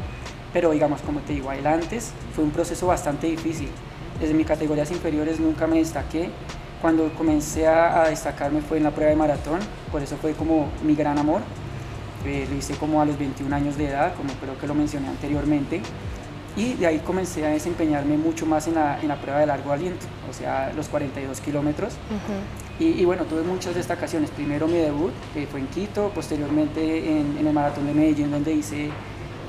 pero 0.53 0.73
digamos, 0.73 1.01
como 1.03 1.21
te 1.21 1.33
digo, 1.33 1.51
el 1.53 1.67
antes 1.67 2.13
fue 2.35 2.45
un 2.45 2.51
proceso 2.51 2.87
bastante 2.87 3.27
difícil. 3.27 3.69
Desde 4.23 4.35
mis 4.35 4.47
categorías 4.47 4.91
inferiores 4.93 5.41
nunca 5.41 5.67
me 5.67 5.79
destaqué. 5.79 6.31
Cuando 6.81 7.13
comencé 7.15 7.67
a, 7.67 8.09
destacarme 8.09 8.61
fue 8.63 8.79
en 8.79 8.85
la 8.85 8.93
prueba 8.93 9.11
de 9.11 9.17
maratón, 9.17 9.59
por 9.91 10.01
eso 10.01 10.17
fue 10.17 10.33
como 10.33 10.69
mi 10.85 10.95
gran 10.95 11.19
amor. 11.19 11.43
Eh, 12.25 12.47
lo 12.49 12.57
hice 12.57 12.75
como 12.77 13.03
a 13.03 13.05
los 13.05 13.19
21 13.19 13.55
años 13.55 13.77
de 13.77 13.89
edad, 13.89 14.15
como 14.15 14.33
creo 14.35 14.57
que 14.57 14.69
lo 14.69 14.75
mencioné 14.75 15.09
anteriormente 15.09 15.83
y 16.57 16.75
de 16.75 16.87
ahí 16.87 16.99
comencé 16.99 17.47
a 17.47 17.51
desempeñarme 17.51 18.17
mucho 18.17 18.47
más 18.47 18.69
en 18.69 18.75
la, 18.75 19.01
en 19.01 19.09
la 19.09 19.17
prueba 19.17 19.41
de 19.41 19.47
largo 19.47 19.73
aliento, 19.73 20.07
o 20.29 20.33
sea, 20.33 20.73
los 20.77 20.89
42 20.89 21.41
kilómetros. 21.41 21.95
y, 22.79 23.05
bueno, 23.05 23.25
tuve 23.25 23.43
muchas 23.43 23.75
destacaciones. 23.75 24.31
Primero 24.31 24.67
mi 24.67 24.79
debut, 24.79 25.13
que 25.35 25.47
fue 25.47 25.61
en 25.61 25.67
Quito, 25.69 26.11
posteriormente 26.15 27.11
en, 27.11 27.39
en 27.39 27.47
el 27.47 27.53
Maratón 27.53 27.87
de 27.87 27.95
Medellín, 27.95 28.31
donde 28.31 28.53
hice 28.53 28.91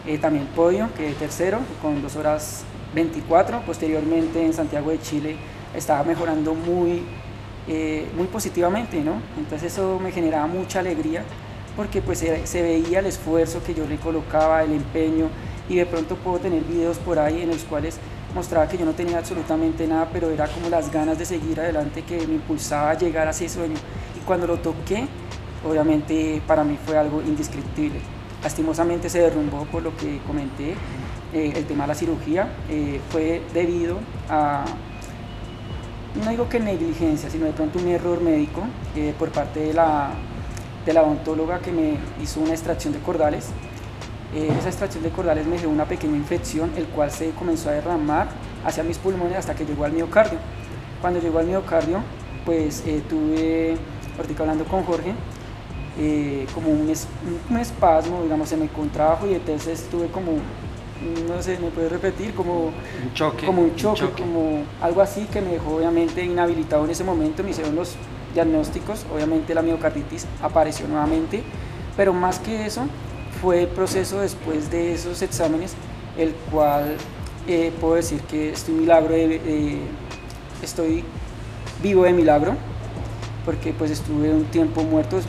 eh, 0.08 0.18
también 0.18 0.46
podio, 0.56 0.90
que 0.96 1.12
tercero, 1.14 1.60
con 1.82 2.02
2 2.02 2.16
horas 2.16 2.64
24. 2.94 3.62
Posteriormente 3.62 4.44
en 4.44 4.54
Santiago 4.54 4.92
de 4.92 5.00
Chile 5.02 5.36
estaba 5.76 6.04
mejorando 6.04 6.54
muy, 6.54 7.04
eh, 7.68 8.08
muy 8.16 8.28
positivamente, 8.28 9.02
¿no? 9.02 9.14
Entonces 9.38 9.74
eso 9.74 10.00
me 10.02 10.12
generaba 10.12 10.48
mucha 10.48 10.80
alegría 10.80 11.24
porque 11.76 12.02
pues 12.02 12.20
se, 12.20 12.46
se 12.46 12.62
veía 12.62 13.00
el 13.00 13.08
esfuerzo 13.08 13.64
que 13.64 13.74
yo 13.74 13.88
le 13.88 13.98
colocaba, 13.98 14.64
el 14.64 14.74
empeño, 14.74 15.30
y 15.70 15.76
de 15.76 15.86
pronto 15.86 16.16
puedo 16.16 16.40
tener 16.40 16.64
videos 16.64 16.98
por 16.98 17.20
ahí 17.20 17.42
en 17.42 17.50
los 17.50 17.64
cuales 17.64 17.98
mostraba 18.36 18.68
que 18.68 18.78
yo 18.78 18.86
no 18.86 18.94
tenía 18.94 19.18
absolutamente 19.18 19.88
nada, 19.88 20.10
pero 20.12 20.30
era 20.30 20.48
como 20.48 20.70
las 20.70 20.92
ganas 20.92 21.18
de 21.18 21.26
seguir 21.26 21.60
adelante 21.60 22.04
que 22.04 22.28
me 22.28 22.36
impulsaba 22.36 22.92
a 22.92 22.98
llegar 22.98 23.28
a 23.28 23.32
ese 23.32 23.48
sueño. 23.48 23.76
Y 24.16 24.26
cuando 24.26 24.48
lo 24.48 24.58
toqué, 24.58 25.08
obviamente 25.68 26.42
para 26.48 26.64
mí 26.64 26.78
fue 26.86 26.98
algo 26.98 27.22
indescriptible. 27.22 28.00
Lastimosamente 28.42 29.10
se 29.10 29.20
derrumbó 29.20 29.66
por 29.66 29.84
lo 29.84 29.96
que 29.96 30.20
comenté, 30.28 30.76
eh, 31.34 31.52
el 31.56 31.66
tema 31.66 31.86
de 31.86 31.88
la 31.88 31.96
cirugía 31.96 32.48
eh, 32.70 33.02
fue 33.10 33.42
debido 33.54 33.98
a, 34.30 34.66
no 36.24 36.30
digo 36.30 36.48
que 36.48 36.60
negligencia, 36.60 37.28
sino 37.28 37.46
de 37.46 37.54
pronto 37.54 37.80
un 37.80 37.88
error 37.88 38.22
médico 38.22 38.62
eh, 38.96 39.16
por 39.18 39.32
parte 39.32 39.60
de 39.60 39.74
la, 39.74 40.12
de 40.86 40.94
la 40.94 41.02
odontóloga 41.02 41.58
que 41.58 41.72
me 41.72 41.98
hizo 42.22 42.40
una 42.40 42.52
extracción 42.52 42.94
de 42.94 43.00
cordales 43.00 43.50
esa 44.34 44.68
extracción 44.68 45.04
de 45.04 45.12
cordales 45.12 45.46
me 45.46 45.60
dio 45.60 45.70
una 45.70 45.86
pequeña 45.86 46.18
infección, 46.18 46.72
el 46.76 46.86
cual 46.88 47.12
se 47.12 47.30
comenzó 47.34 47.70
a 47.70 47.74
derramar 47.74 48.30
hacia 48.66 48.82
mis 48.82 48.98
pulmones 48.98 49.38
hasta 49.38 49.54
que 49.54 49.64
llegó 49.64 49.86
al 49.86 49.92
miocardio. 49.92 50.40
Cuando 51.02 51.20
llegó 51.20 51.38
al 51.38 51.46
miocardio, 51.46 52.00
pues 52.44 52.84
tuve, 53.08 53.78
ahorita 54.18 54.42
hablando 54.42 54.66
con 54.66 54.84
Jorge, 54.86 55.14
como 56.56 56.70
un, 56.70 56.92
un, 57.52 57.58
espasmo, 57.60 58.24
digamos, 58.24 58.50
se 58.50 58.58
me 58.58 58.70
contrajo 58.70 59.28
y 59.28 59.36
entonces 59.36 59.88
tuve 59.92 60.08
como, 60.08 60.32
no 61.28 61.42
sé, 61.42 61.58
me 61.60 61.70
puede 61.70 61.90
repetir, 61.90 62.34
como 62.34 62.66
un 62.66 63.14
choque, 63.14 63.46
como 63.46 63.62
un 63.62 63.76
choque, 63.76 64.06
como 64.18 64.64
algo 64.82 65.02
así 65.02 65.26
que 65.32 65.42
me 65.42 65.52
dejó 65.52 65.76
obviamente 65.76 66.24
inhabilitado 66.24 66.86
en 66.86 66.92
ese 66.92 67.04
momento, 67.04 67.44
me 67.44 67.52
hicieron 67.52 67.76
los 67.76 67.96
diagnósticos, 68.34 69.06
obviamente 69.14 69.54
la 69.54 69.62
miocarditis 69.62 70.26
apareció 70.42 70.88
nuevamente, 70.88 71.44
pero 71.96 72.14
más 72.14 72.40
que 72.40 72.66
eso, 72.66 72.86
fue 73.42 73.64
el 73.64 73.68
proceso 73.68 74.20
después 74.22 74.72
de 74.72 74.94
esos 74.94 75.22
exámenes, 75.22 75.74
el 76.18 76.34
cual 76.52 76.96
eh, 77.48 77.72
puedo 77.80 77.96
decir 77.96 78.22
que 78.22 78.52
estoy, 78.52 78.76
milagro 78.76 79.14
estoy 80.62 81.04
vivo 81.82 82.04
de 82.04 82.14
milagro, 82.14 82.56
porque 83.46 83.74
pues 83.74 83.92
estuve 83.92 84.34
un 84.34 84.46
tiempo 84.46 84.84
muerto, 84.84 85.20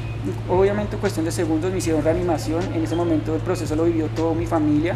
obviamente 0.48 0.96
cuestión 0.96 1.24
de 1.24 1.32
segundos 1.32 1.72
me 1.72 1.78
hicieron 1.78 2.02
reanimación, 2.02 2.62
en 2.74 2.84
ese 2.84 2.94
momento 2.94 3.34
el 3.34 3.40
proceso 3.40 3.74
lo 3.74 3.84
vivió 3.84 4.06
toda 4.08 4.34
mi 4.34 4.46
familia, 4.46 4.94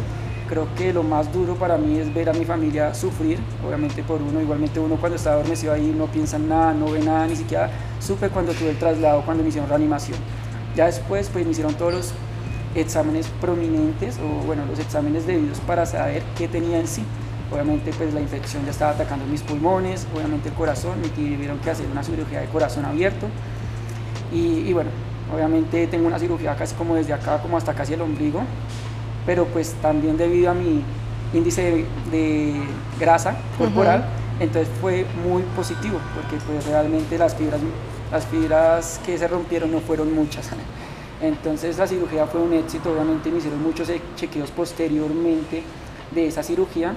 creo 0.49 0.67
que 0.75 0.91
lo 0.91 1.03
más 1.03 1.31
duro 1.31 1.53
para 1.53 1.77
mí 1.77 1.99
es 1.99 2.11
ver 2.11 2.27
a 2.27 2.33
mi 2.33 2.43
familia 2.43 2.93
sufrir, 2.95 3.39
obviamente 3.65 4.01
por 4.01 4.19
uno, 4.19 4.41
igualmente 4.41 4.79
uno 4.79 4.95
cuando 4.95 5.15
está 5.15 5.33
adormecido 5.33 5.71
ahí 5.71 5.93
no 5.95 6.07
piensa 6.07 6.37
en 6.37 6.49
nada, 6.49 6.73
no 6.73 6.91
ve 6.91 6.99
nada, 7.01 7.27
ni 7.27 7.35
siquiera 7.35 7.69
supe 7.99 8.29
cuando 8.29 8.51
tuve 8.53 8.71
el 8.71 8.77
traslado, 8.77 9.21
cuando 9.23 9.43
me 9.43 9.49
hicieron 9.49 9.69
reanimación. 9.69 10.17
Ya 10.75 10.87
después 10.87 11.29
pues 11.31 11.45
me 11.45 11.51
hicieron 11.51 11.75
todos 11.75 11.93
los 11.93 12.13
exámenes 12.73 13.27
prominentes 13.39 14.17
o 14.17 14.45
bueno, 14.45 14.65
los 14.65 14.79
exámenes 14.79 15.27
debidos 15.27 15.59
para 15.59 15.85
saber 15.85 16.23
qué 16.35 16.47
tenía 16.47 16.79
en 16.79 16.87
sí. 16.87 17.03
Obviamente 17.51 17.91
pues 17.95 18.13
la 18.13 18.19
infección 18.19 18.65
ya 18.65 18.71
estaba 18.71 18.91
atacando 18.91 19.25
mis 19.25 19.43
pulmones, 19.43 20.07
obviamente 20.15 20.49
el 20.49 20.55
corazón, 20.55 20.99
me 20.99 21.09
tuvieron 21.09 21.59
que 21.59 21.69
hacer 21.69 21.85
una 21.91 22.03
cirugía 22.03 22.41
de 22.41 22.47
corazón 22.47 22.85
abierto 22.85 23.27
y, 24.31 24.71
bueno, 24.73 24.89
obviamente 25.33 25.87
tengo 25.87 26.07
una 26.07 26.19
cirugía 26.19 26.55
casi 26.55 26.75
como 26.75 26.95
desde 26.95 27.13
acá 27.13 27.39
como 27.41 27.57
hasta 27.57 27.73
casi 27.73 27.93
el 27.93 28.01
ombligo, 28.01 28.41
pero 29.29 29.45
pues 29.45 29.75
también 29.79 30.17
debido 30.17 30.49
a 30.49 30.55
mi 30.55 30.81
índice 31.35 31.85
de, 32.09 32.63
grasa 32.99 33.37
corporal, 33.59 34.03
Entonces 34.39 34.67
fue 34.81 35.05
muy 35.23 35.43
positivo 35.55 35.99
porque 36.15 36.43
pues 36.47 36.65
realmente 36.65 37.15
las 37.15 37.35
fibras, 37.35 37.61
las 38.11 38.25
fibras 38.25 38.99
que 39.05 39.19
se 39.19 39.27
rompieron 39.27 39.71
no 39.71 39.81
fueron 39.81 40.15
muchas. 40.15 40.49
Entonces 41.21 41.77
la 41.77 41.85
cirugía 41.85 42.25
fue 42.25 42.41
un 42.41 42.53
éxito, 42.53 42.91
obviamente 42.91 43.29
me 43.29 43.37
hicieron 43.37 43.61
muchos 43.61 43.87
chequeos 44.15 44.49
posteriormente 44.49 45.61
de 46.09 46.25
esa 46.25 46.41
cirugía 46.41 46.95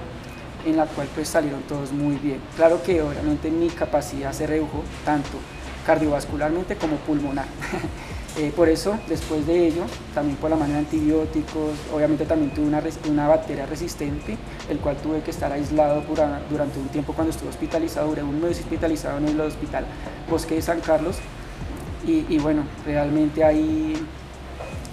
en 0.65 0.75
la 0.75 0.87
cual 0.87 1.07
pues 1.13 1.27
salieron 1.27 1.61
todos 1.69 1.91
muy 1.91 2.15
bien. 2.15 2.39
Claro 2.55 2.81
que 2.81 2.99
obviamente 3.03 3.51
mi 3.51 3.69
capacidad 3.69 4.31
se 4.31 4.47
redujo 4.47 4.81
tanto 5.05 5.37
cardiovascularmente 5.85 6.77
como 6.77 6.95
pulmonar. 6.95 7.45
Eh, 8.35 8.51
por 8.55 8.67
eso, 8.67 8.97
después 9.07 9.45
de 9.45 9.67
ello, 9.67 9.83
también 10.15 10.37
por 10.37 10.49
la 10.49 10.55
manera 10.55 10.79
de 10.79 10.85
antibióticos, 10.85 11.73
obviamente 11.93 12.25
también 12.25 12.51
tuve 12.51 12.65
una, 12.65 12.81
una 13.07 13.27
bacteria 13.27 13.67
resistente, 13.67 14.37
el 14.69 14.79
cual 14.79 14.97
tuve 14.97 15.21
que 15.21 15.29
estar 15.29 15.51
aislado 15.51 16.01
durante 16.49 16.79
un 16.79 16.87
tiempo 16.87 17.13
cuando 17.13 17.29
estuve 17.31 17.49
hospitalizado, 17.49 18.07
duré 18.07 18.23
un 18.23 18.41
mes 18.41 18.59
hospitalizado 18.59 19.19
en 19.19 19.27
el 19.27 19.39
hospital 19.39 19.85
Bosque 20.29 20.55
de 20.55 20.63
San 20.63 20.79
Carlos. 20.79 21.17
Y, 22.05 22.37
bueno, 22.39 22.63
realmente 22.85 23.45
ahí 23.45 23.95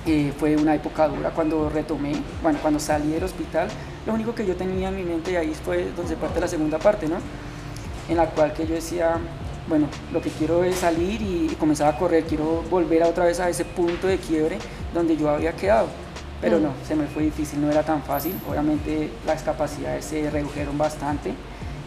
eh, 0.07 0.33
fue 0.39 0.57
una 0.57 0.77
época 0.77 1.09
dura 1.09 1.31
cuando 1.31 1.69
retomé, 1.69 2.13
bueno, 2.41 2.61
cuando 2.63 2.79
salí 2.79 3.11
del 3.11 3.25
hospital, 3.25 3.69
lo 4.07 4.15
único 4.15 4.33
que 4.33 4.47
yo 4.47 4.55
tenía 4.55 4.91
en 4.91 4.97
mi 4.97 5.03
mente 5.03 5.37
ahí 5.37 5.53
fue 5.65 5.91
donde 5.97 6.15
parte 6.15 6.39
la 6.39 6.47
segunda 6.47 6.79
parte, 6.79 7.09
¿no? 7.09 7.17
En 8.09 8.17
la 8.17 8.27
cual 8.27 8.53
que 8.53 8.65
yo 8.65 8.75
decía, 8.77 9.19
bueno, 9.69 9.87
lo 10.13 10.21
que 10.21 10.31
quiero 10.31 10.65
es 10.65 10.77
salir 10.77 11.23
y, 11.23 11.55
comenzar 11.59 11.93
a 11.93 11.99
correr, 11.99 12.25
quiero 12.25 12.63
volver 12.71 13.03
a 13.03 13.09
otra 13.09 13.25
vez 13.25 13.41
a 13.41 13.49
ese 13.49 13.65
punto 13.65 14.07
de 14.07 14.19
quiebre 14.19 14.59
donde 14.93 15.17
yo 15.17 15.31
había 15.31 15.53
quedado. 15.53 15.89
Pero 16.41 16.59
mm. 16.59 16.63
no, 16.63 16.73
se 16.87 16.95
me 16.95 17.07
fue 17.07 17.25
difícil, 17.25 17.61
no 17.61 17.71
era 17.71 17.83
tan 17.83 18.03
fácil. 18.03 18.35
Obviamente 18.49 19.11
las 19.27 19.43
capacidades 19.43 20.05
se 20.05 20.31
redujeron 20.31 20.77
bastante. 20.79 21.33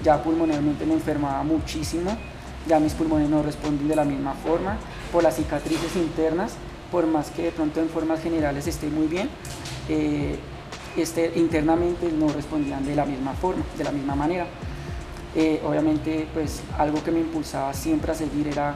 Ya 0.03 0.21
pulmonarmente 0.21 0.85
me 0.85 0.93
enfermaba 0.93 1.43
muchísimo, 1.43 2.11
ya 2.67 2.79
mis 2.79 2.93
pulmones 2.93 3.29
no 3.29 3.41
respondían 3.41 3.87
de 3.87 3.95
la 3.95 4.05
misma 4.05 4.33
forma. 4.33 4.77
Por 5.11 5.23
las 5.23 5.35
cicatrices 5.35 5.95
internas, 5.95 6.53
por 6.91 7.07
más 7.07 7.29
que 7.31 7.43
de 7.43 7.51
pronto 7.51 7.79
en 7.79 7.89
formas 7.89 8.21
generales 8.21 8.67
esté 8.67 8.87
muy 8.87 9.07
bien, 9.07 9.29
eh, 9.89 10.37
este, 10.95 11.33
internamente 11.35 12.11
no 12.11 12.27
respondían 12.27 12.85
de 12.85 12.95
la 12.95 13.05
misma 13.05 13.33
forma, 13.33 13.63
de 13.77 13.83
la 13.83 13.91
misma 13.91 14.15
manera. 14.15 14.45
Eh, 15.35 15.61
obviamente, 15.65 16.27
pues 16.33 16.61
algo 16.77 17.03
que 17.03 17.11
me 17.11 17.19
impulsaba 17.19 17.73
siempre 17.73 18.11
a 18.11 18.15
seguir 18.15 18.47
era 18.47 18.75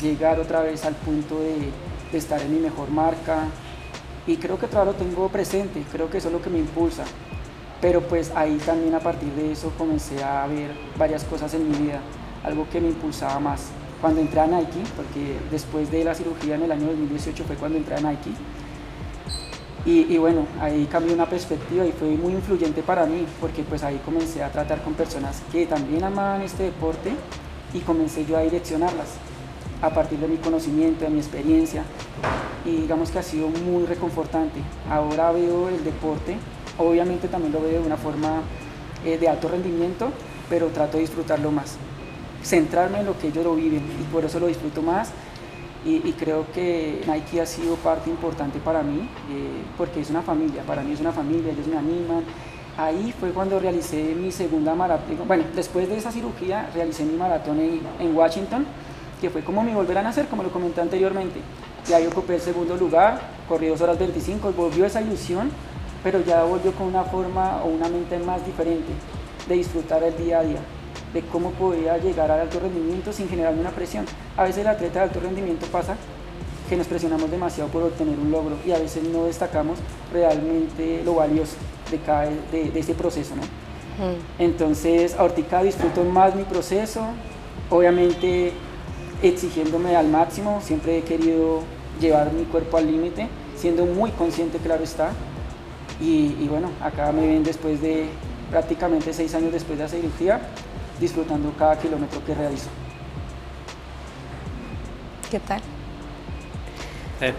llegar 0.00 0.40
otra 0.40 0.62
vez 0.62 0.84
al 0.84 0.94
punto 0.94 1.40
de, 1.40 1.70
estar 2.16 2.40
en 2.40 2.54
mi 2.54 2.60
mejor 2.60 2.90
marca. 2.90 3.44
Y 4.26 4.36
creo 4.36 4.58
que 4.58 4.66
todavía 4.66 4.92
lo 4.92 4.98
tengo 4.98 5.28
presente, 5.28 5.82
creo 5.92 6.10
que 6.10 6.18
eso 6.18 6.28
es 6.28 6.34
lo 6.34 6.40
que 6.40 6.50
me 6.50 6.58
impulsa. 6.58 7.04
Pero 7.80 8.02
pues 8.02 8.32
ahí 8.34 8.56
también 8.64 8.94
a 8.94 9.00
partir 9.00 9.32
de 9.34 9.52
eso 9.52 9.72
comencé 9.78 10.22
a 10.24 10.46
ver 10.46 10.70
varias 10.96 11.24
cosas 11.24 11.52
en 11.54 11.70
mi 11.70 11.76
vida, 11.76 12.00
algo 12.42 12.66
que 12.70 12.80
me 12.80 12.88
impulsaba 12.88 13.38
más. 13.38 13.68
Cuando 14.00 14.20
entré 14.20 14.40
a 14.40 14.46
Nike, 14.46 14.82
porque 14.96 15.36
después 15.50 15.90
de 15.90 16.04
la 16.04 16.14
cirugía 16.14 16.54
en 16.54 16.62
el 16.62 16.72
año 16.72 16.86
2018 16.86 17.44
fue 17.44 17.56
cuando 17.56 17.78
entré 17.78 17.96
a 17.96 18.00
Nike, 18.00 18.30
y, 19.84 20.18
bueno, 20.18 20.46
ahí 20.60 20.86
cambió 20.90 21.14
una 21.14 21.26
perspectiva 21.26 21.86
y 21.86 21.92
fue 21.92 22.08
muy 22.08 22.32
influyente 22.32 22.82
para 22.82 23.06
mí, 23.06 23.24
porque 23.40 23.62
pues 23.62 23.82
ahí 23.82 24.00
comencé 24.04 24.42
a 24.42 24.50
tratar 24.50 24.82
con 24.82 24.94
personas 24.94 25.40
que 25.50 25.66
también 25.66 26.04
amaban 26.04 26.42
este 26.42 26.64
deporte 26.64 27.12
y 27.72 27.80
comencé 27.80 28.26
yo 28.26 28.36
a 28.36 28.42
direccionarlas 28.42 29.06
a 29.80 29.90
partir 29.90 30.18
de 30.18 30.28
mi 30.28 30.36
conocimiento, 30.36 31.04
de 31.04 31.10
mi 31.10 31.18
experiencia. 31.18 31.84
Y 32.64 32.82
digamos 32.82 33.10
que 33.10 33.20
ha 33.20 33.22
sido 33.22 33.48
muy 33.48 33.86
reconfortante. 33.86 34.60
Ahora 34.90 35.32
veo 35.32 35.68
el 35.68 35.82
deporte, 35.82 36.36
obviamente 36.76 37.28
también 37.28 37.52
lo 37.52 37.62
veo 37.62 37.80
de 37.80 37.86
una 37.86 37.96
forma 37.96 38.42
eh, 39.06 39.16
de 39.16 39.28
alto 39.28 39.48
rendimiento, 39.48 40.10
pero 40.50 40.66
trato 40.68 40.96
de 40.98 41.04
disfrutarlo 41.04 41.50
más. 41.50 41.76
Centrarme 42.42 43.00
en 43.00 43.06
lo 43.06 43.18
que 43.18 43.28
ellos 43.28 43.44
lo 43.44 43.54
viven 43.54 43.82
y 44.00 44.12
por 44.12 44.24
eso 44.24 44.38
lo 44.38 44.48
disfruto 44.48 44.82
más 44.82 45.12
y, 45.84 46.12
creo 46.12 46.44
que 46.52 47.02
Nike 47.06 47.40
ha 47.40 47.46
sido 47.46 47.76
parte 47.76 48.10
importante 48.10 48.58
para 48.58 48.82
mí, 48.82 49.08
eh, 49.30 49.62
porque 49.76 50.00
es 50.00 50.10
una 50.10 50.22
familia, 50.22 50.62
para 50.62 50.82
mí 50.82 50.92
es 50.92 51.00
una 51.00 51.12
familia, 51.12 51.52
ellos 51.52 51.66
me 51.66 51.76
animan. 51.76 52.24
Ahí 52.76 53.14
fue 53.18 53.30
cuando 53.30 53.58
realicé 53.58 54.14
mi 54.14 54.30
segunda 54.30 54.74
maratón, 54.74 55.18
bueno, 55.26 55.44
después 55.54 55.88
de 55.88 55.96
esa 55.96 56.12
cirugía 56.12 56.68
realicé 56.74 57.04
mi 57.04 57.16
maratón 57.16 57.60
en, 57.60 57.80
en 57.98 58.16
Washington, 58.16 58.66
que 59.20 59.30
fue 59.30 59.42
como 59.42 59.62
mi 59.62 59.72
volver 59.72 59.98
a 59.98 60.02
nacer, 60.02 60.26
como 60.26 60.42
lo 60.42 60.50
comenté 60.50 60.80
anteriormente. 60.80 61.40
Y 61.88 61.92
ahí 61.92 62.06
ocupé 62.06 62.34
el 62.34 62.40
segundo 62.40 62.76
lugar, 62.76 63.20
corrí 63.48 63.68
2 63.68 63.80
horas 63.80 63.98
25, 63.98 64.52
volvió 64.52 64.84
esa 64.84 65.00
ilusión, 65.00 65.50
pero 66.02 66.20
ya 66.24 66.42
volvió 66.44 66.72
con 66.72 66.86
una 66.86 67.04
forma 67.04 67.62
o 67.62 67.68
una 67.68 67.88
mente 67.88 68.18
más 68.18 68.44
diferente 68.44 68.92
de 69.48 69.54
disfrutar 69.54 70.02
el 70.02 70.16
día 70.16 70.40
a 70.40 70.42
día 70.42 70.60
de 71.12 71.22
cómo 71.22 71.50
podía 71.52 71.96
llegar 71.98 72.30
al 72.30 72.40
alto 72.40 72.60
rendimiento 72.60 73.12
sin 73.12 73.28
generar 73.28 73.54
una 73.54 73.70
presión. 73.70 74.04
A 74.38 74.44
veces 74.44 74.58
el 74.58 74.68
atleta 74.68 75.00
de 75.00 75.04
alto 75.06 75.18
rendimiento 75.18 75.66
pasa 75.66 75.96
que 76.68 76.76
nos 76.76 76.86
presionamos 76.86 77.28
demasiado 77.28 77.68
por 77.70 77.82
obtener 77.82 78.16
un 78.16 78.30
logro 78.30 78.56
y 78.64 78.70
a 78.70 78.78
veces 78.78 79.02
no 79.02 79.24
destacamos 79.24 79.80
realmente 80.12 81.02
lo 81.04 81.16
valioso 81.16 81.56
de, 81.90 81.98
cada, 81.98 82.26
de, 82.52 82.70
ese 82.76 82.94
proceso. 82.94 83.34
¿no? 83.34 83.42
Entonces, 84.38 85.16
ahorita 85.18 85.64
disfruto 85.64 86.04
más 86.04 86.36
mi 86.36 86.44
proceso, 86.44 87.00
obviamente 87.68 88.52
exigiéndome 89.24 89.96
al 89.96 90.06
máximo, 90.06 90.60
siempre 90.62 90.98
he 90.98 91.02
querido 91.02 91.62
llevar 92.00 92.32
mi 92.32 92.44
cuerpo 92.44 92.76
al 92.76 92.86
límite, 92.86 93.26
siendo 93.56 93.86
muy 93.86 94.12
consciente, 94.12 94.58
claro 94.58 94.84
está. 94.84 95.10
Y, 96.00 96.36
y, 96.38 96.46
bueno, 96.48 96.70
acá 96.80 97.10
me 97.10 97.26
ven 97.26 97.42
después 97.42 97.82
de 97.82 98.06
prácticamente 98.52 99.12
seis 99.12 99.34
años 99.34 99.50
después 99.50 99.78
de 99.78 99.84
la 99.84 99.90
cirugía, 99.90 100.40
disfrutando 101.00 101.52
cada 101.58 101.76
kilómetro 101.76 102.24
que 102.24 102.36
realizo. 102.36 102.68
¿Qué 105.30 105.40
tal? 105.40 105.60
Eh, 107.20 107.34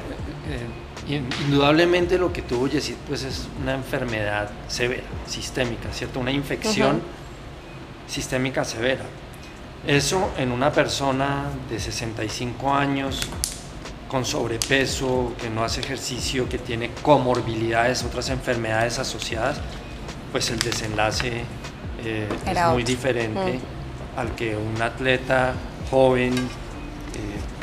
eh, 1.08 1.22
indudablemente 1.48 2.18
lo 2.20 2.32
que 2.32 2.42
tuvo 2.42 2.68
Yesid 2.68 2.96
pues 3.08 3.24
es 3.24 3.48
una 3.62 3.74
enfermedad 3.74 4.50
severa, 4.68 5.04
sistémica, 5.26 5.92
¿cierto? 5.92 6.20
Una 6.20 6.32
infección 6.32 7.02
sistémica 8.08 8.64
severa. 8.64 9.06
Eso 9.88 10.32
en 10.38 10.52
una 10.52 10.72
persona 10.72 11.46
de 11.70 11.80
65 11.80 12.74
años, 12.74 13.22
con 14.08 14.26
sobrepeso, 14.26 15.34
que 15.42 15.50
no 15.50 15.64
hace 15.64 15.82
ejercicio, 15.82 16.50
que 16.50 16.58
tiene 16.60 16.92
comorbilidades, 17.02 18.04
otras 18.04 18.30
enfermedades 18.30 19.00
asociadas, 19.00 19.62
pues 20.32 20.50
el 20.52 20.60
desenlace 20.60 21.44
eh, 22.04 22.28
es 22.46 22.66
muy 22.72 22.84
diferente 22.84 23.54
mm. 23.54 24.20
al 24.20 24.36
que 24.36 24.56
un 24.56 24.82
atleta 24.82 25.54
joven 25.90 26.36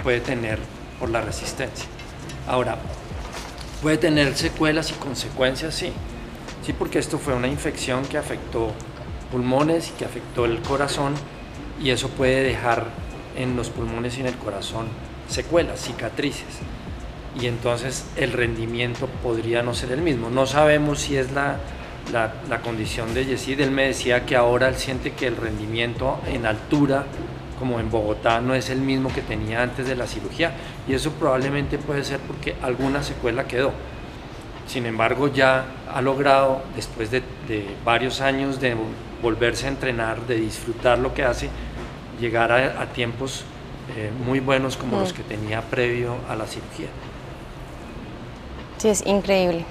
puede 0.02 0.20
tener 0.20 0.58
por 0.98 1.10
la 1.10 1.20
resistencia. 1.20 1.86
Ahora, 2.46 2.76
puede 3.82 3.98
tener 3.98 4.36
secuelas 4.36 4.90
y 4.90 4.94
consecuencias, 4.94 5.74
sí. 5.74 5.92
Sí, 6.64 6.72
porque 6.72 6.98
esto 6.98 7.18
fue 7.18 7.34
una 7.34 7.48
infección 7.48 8.04
que 8.06 8.18
afectó 8.18 8.72
pulmones 9.30 9.90
y 9.90 9.92
que 9.92 10.04
afectó 10.04 10.44
el 10.44 10.60
corazón 10.62 11.14
y 11.80 11.90
eso 11.90 12.08
puede 12.08 12.42
dejar 12.42 12.86
en 13.36 13.56
los 13.56 13.70
pulmones 13.70 14.16
y 14.16 14.20
en 14.20 14.26
el 14.26 14.36
corazón 14.36 14.86
secuelas, 15.28 15.80
cicatrices. 15.80 16.60
Y 17.40 17.46
entonces 17.46 18.06
el 18.16 18.32
rendimiento 18.32 19.08
podría 19.22 19.62
no 19.62 19.74
ser 19.74 19.92
el 19.92 20.00
mismo. 20.00 20.30
No 20.30 20.46
sabemos 20.46 21.00
si 21.00 21.16
es 21.16 21.32
la 21.32 21.58
la, 22.12 22.60
condición 22.62 23.14
de 23.14 23.24
Yesid, 23.24 23.60
él 23.60 23.70
me 23.70 23.86
decía 23.86 24.24
que 24.24 24.36
ahora 24.36 24.68
él 24.68 24.76
siente 24.76 25.12
que 25.12 25.26
el 25.26 25.36
rendimiento 25.36 26.20
en 26.26 26.46
altura, 26.46 27.06
como 27.58 27.80
en 27.80 27.90
Bogotá, 27.90 28.40
no 28.40 28.54
es 28.54 28.70
el 28.70 28.80
mismo 28.80 29.12
que 29.12 29.22
tenía 29.22 29.62
antes 29.62 29.86
de 29.88 29.96
la 29.96 30.06
cirugía. 30.06 30.52
Y 30.88 30.94
eso 30.94 31.10
probablemente 31.12 31.78
puede 31.78 32.04
ser 32.04 32.20
porque 32.20 32.54
alguna 32.62 33.02
secuela 33.02 33.46
quedó. 33.46 33.72
Sin 34.66 34.86
embargo, 34.86 35.28
ya 35.28 35.64
ha 35.92 36.02
logrado, 36.02 36.62
después 36.74 37.10
de, 37.10 37.22
varios 37.84 38.20
años 38.20 38.60
de 38.60 38.76
volverse 39.22 39.66
a 39.66 39.68
entrenar, 39.68 40.26
de 40.26 40.36
disfrutar 40.36 40.98
lo 40.98 41.14
que 41.14 41.22
hace, 41.22 41.48
llegar 42.20 42.50
a, 42.52 42.86
tiempos 42.86 43.44
eh, 43.96 44.10
muy 44.26 44.40
buenos 44.40 44.76
como 44.76 44.98
los 44.98 45.12
mm. 45.12 45.16
que 45.16 45.22
tenía 45.22 45.60
previo 45.62 46.16
a 46.28 46.34
la 46.34 46.46
cirugía. 46.46 46.88
Sí, 48.78 48.88
es 48.88 49.06
increíble. 49.06 49.64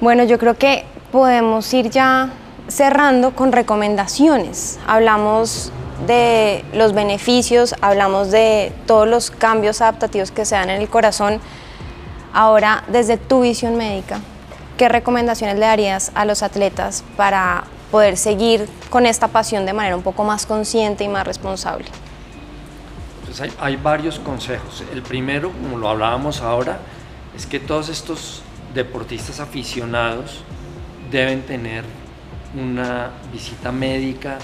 Bueno, 0.00 0.24
yo 0.24 0.38
creo 0.38 0.56
que 0.56 0.84
podemos 1.12 1.72
ir 1.74 1.90
ya 1.90 2.30
cerrando 2.68 3.32
con 3.32 3.52
recomendaciones. 3.52 4.78
Hablamos 4.86 5.72
de 6.06 6.64
los 6.72 6.92
beneficios, 6.92 7.74
hablamos 7.80 8.30
de 8.30 8.72
todos 8.86 9.08
los 9.08 9.30
cambios 9.30 9.80
adaptativos 9.80 10.30
que 10.30 10.44
se 10.44 10.54
dan 10.54 10.70
en 10.70 10.80
el 10.80 10.88
corazón. 10.88 11.40
Ahora, 12.32 12.84
desde 12.88 13.16
tu 13.16 13.42
visión 13.42 13.76
médica, 13.76 14.20
¿qué 14.76 14.88
recomendaciones 14.88 15.58
le 15.58 15.66
darías 15.66 16.12
a 16.14 16.24
los 16.24 16.42
atletas 16.42 17.04
para 17.16 17.64
poder 17.90 18.16
seguir 18.16 18.68
con 18.88 19.06
esta 19.06 19.28
pasión 19.28 19.66
de 19.66 19.72
manera 19.72 19.96
un 19.96 20.02
poco 20.02 20.24
más 20.24 20.46
consciente 20.46 21.04
y 21.04 21.08
más 21.08 21.26
responsable? 21.26 21.86
Pues 23.24 23.40
hay, 23.40 23.52
hay 23.60 23.76
varios 23.76 24.18
consejos. 24.18 24.84
El 24.92 25.02
primero, 25.02 25.50
como 25.50 25.78
lo 25.78 25.88
hablábamos 25.88 26.40
ahora, 26.40 26.78
es 27.36 27.46
que 27.46 27.60
todos 27.60 27.88
estos 27.88 28.42
deportistas 28.74 29.40
aficionados 29.40 30.42
deben 31.10 31.42
tener 31.42 31.84
una 32.54 33.10
visita 33.32 33.70
médica 33.72 34.38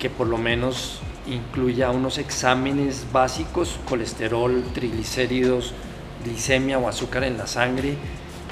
que 0.00 0.10
por 0.10 0.26
lo 0.26 0.38
menos 0.38 0.98
incluya 1.28 1.90
unos 1.90 2.18
exámenes 2.18 3.06
básicos, 3.12 3.78
colesterol, 3.88 4.64
triglicéridos, 4.74 5.74
glicemia 6.24 6.78
o 6.78 6.88
azúcar 6.88 7.22
en 7.22 7.38
la 7.38 7.46
sangre, 7.46 7.94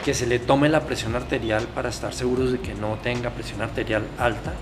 que 0.05 0.15
se 0.15 0.29
le 0.29 0.39
tome 0.39 0.69
la 0.69 0.87
presión 0.87 1.17
arterial 1.17 1.67
para 1.75 1.89
estar 1.89 2.15
seguros 2.15 2.53
de 2.53 2.61
que 2.61 2.75
no 2.75 2.99
tenga 3.03 3.31
presión 3.31 3.63
arterial 3.63 4.05
alta 4.17 4.53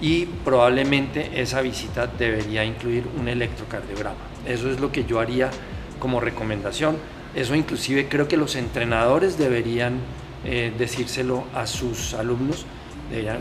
y 0.00 0.26
probablemente 0.26 1.40
esa 1.40 1.60
visita 1.62 2.06
debería 2.06 2.64
incluir 2.64 3.04
un 3.18 3.28
electrocardiograma. 3.28 4.16
Eso 4.46 4.70
es 4.70 4.80
lo 4.80 4.92
que 4.92 5.04
yo 5.04 5.20
haría 5.20 5.50
como 5.98 6.20
recomendación. 6.20 6.96
Eso 7.34 7.54
inclusive 7.54 8.08
creo 8.08 8.28
que 8.28 8.36
los 8.36 8.56
entrenadores 8.56 9.38
deberían 9.38 10.00
eh, 10.44 10.72
decírselo 10.76 11.44
a 11.54 11.66
sus 11.66 12.14
alumnos. 12.14 12.66